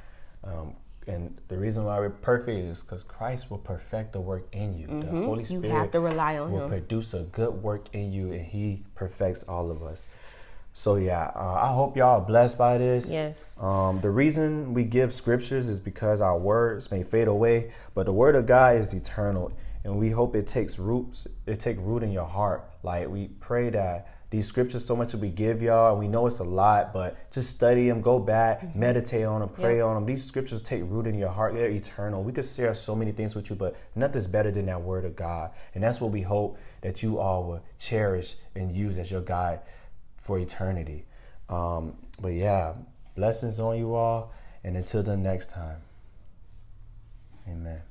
um, 0.44 0.76
and 1.08 1.38
the 1.50 1.58
reason 1.58 1.84
why 1.84 2.00
we're 2.00 2.10
perfect 2.10 2.58
is 2.58 2.82
because 2.82 3.04
Christ 3.04 3.52
will 3.52 3.58
perfect 3.58 4.14
the 4.14 4.22
work 4.22 4.48
in 4.52 4.78
you. 4.78 4.88
Mm-hmm. 4.88 5.02
The 5.02 5.26
Holy 5.26 5.44
Spirit 5.44 5.66
you 5.66 5.72
have 5.72 5.92
to 5.92 6.00
rely 6.00 6.38
on 6.38 6.52
will 6.52 6.64
him. 6.64 6.70
produce 6.70 7.14
a 7.14 7.24
good 7.24 7.54
work 7.54 7.88
in 7.94 8.14
you, 8.14 8.32
and 8.32 8.46
He 8.46 8.84
perfects 8.96 9.44
all 9.44 9.70
of 9.70 9.84
us. 9.84 10.06
So 10.76 10.96
yeah, 10.96 11.32
uh, 11.36 11.60
I 11.62 11.72
hope 11.72 11.96
y'all 11.96 12.20
are 12.20 12.26
blessed 12.26 12.58
by 12.58 12.80
this. 12.80 13.12
Yes. 13.12 13.56
Um, 13.62 14.02
the 14.02 14.10
reason 14.10 14.74
we 14.74 14.84
give 14.84 15.14
scriptures 15.14 15.70
is 15.70 15.80
because 15.80 16.20
our 16.20 16.38
words 16.38 16.90
may 16.90 17.04
fade 17.04 17.28
away, 17.28 17.72
but 17.94 18.08
the 18.08 18.14
word 18.14 18.36
of 18.36 18.48
God 18.48 18.78
is 18.78 18.92
eternal, 18.92 19.54
and 19.84 20.00
we 20.00 20.10
hope 20.10 20.36
it 20.36 20.48
takes 20.48 20.80
roots. 20.80 21.28
It 21.46 21.60
take 21.60 21.78
root 21.80 22.02
in 22.02 22.12
your 22.12 22.26
heart. 22.26 22.68
Like 22.82 23.08
we 23.08 23.28
pray 23.40 23.70
that 23.70 24.10
these 24.32 24.48
scriptures, 24.48 24.84
so 24.84 24.96
much 24.96 25.12
that 25.12 25.20
we 25.20 25.30
give 25.30 25.62
y'all, 25.62 25.92
and 25.92 26.00
we 26.00 26.08
know 26.08 26.26
it's 26.26 26.40
a 26.40 26.44
lot, 26.44 26.92
but 26.92 27.32
just 27.32 27.52
study 27.52 27.88
them, 27.88 28.02
go 28.02 28.18
back, 28.18 28.62
mm-hmm. 28.62 28.80
meditate 28.80 29.26
on 29.26 29.42
them, 29.42 29.50
pray 29.50 29.80
on 29.80 29.94
them. 29.94 30.08
These 30.08 30.26
scriptures 30.26 30.60
take 30.60 30.82
root 30.86 31.06
in 31.06 31.14
your 31.14 31.30
heart. 31.30 31.54
They're 31.54 31.70
eternal. 31.70 32.24
We 32.24 32.34
could 32.34 32.46
share 32.46 32.74
so 32.74 32.96
many 32.96 33.12
things 33.12 33.36
with 33.36 33.52
you, 33.52 33.56
but 33.56 33.76
nothing's 33.94 34.26
better 34.26 34.50
than 34.50 34.66
that 34.66 34.82
word 34.82 35.06
of 35.06 35.16
God, 35.16 35.52
and 35.76 35.84
that's 35.84 36.02
what 36.02 36.10
we 36.10 36.24
hope 36.24 36.58
that 36.82 37.04
you 37.04 37.20
all 37.20 37.44
will 37.44 37.64
cherish 37.78 38.38
and 38.56 38.72
use 38.72 38.98
as 38.98 39.12
your 39.12 39.22
guide 39.22 39.60
for 40.24 40.40
eternity. 40.40 41.06
Um, 41.50 41.94
but 42.20 42.30
yeah, 42.30 42.74
blessings 43.16 43.60
on 43.60 43.78
you 43.78 43.94
all, 43.94 44.32
and 44.64 44.76
until 44.76 45.04
the 45.04 45.16
next 45.16 45.52
time, 45.52 45.82
amen. 47.48 47.82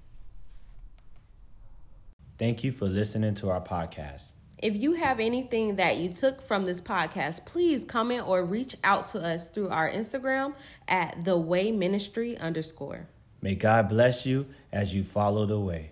Thank 2.39 2.65
you 2.65 2.73
for 2.73 2.87
listening 2.87 3.35
to 3.35 3.51
our 3.51 3.61
podcast. 3.61 4.33
If 4.63 4.81
you 4.81 4.95
have 4.95 5.21
anything 5.21 5.77
that 5.77 5.99
you 5.99 6.09
took 6.09 6.41
from 6.41 6.65
this 6.65 6.81
podcast, 6.81 7.47
please 7.47 7.85
comment 7.85 8.27
or 8.27 8.45
reach 8.45 8.77
out 8.83 9.07
to 9.07 9.21
us 9.21 9.49
through 9.49 9.69
our 9.69 9.91
Instagram 9.91 10.55
at 10.89 11.25
the 11.25 11.37
way 11.37 11.71
ministry 11.73 12.39
underscore. 12.39 13.09
May 13.41 13.57
God 13.57 13.89
bless 13.89 14.25
you 14.25 14.47
as 14.73 14.95
you 14.95 15.03
follow 15.03 15.47
the 15.47 15.59
way. 15.59 15.91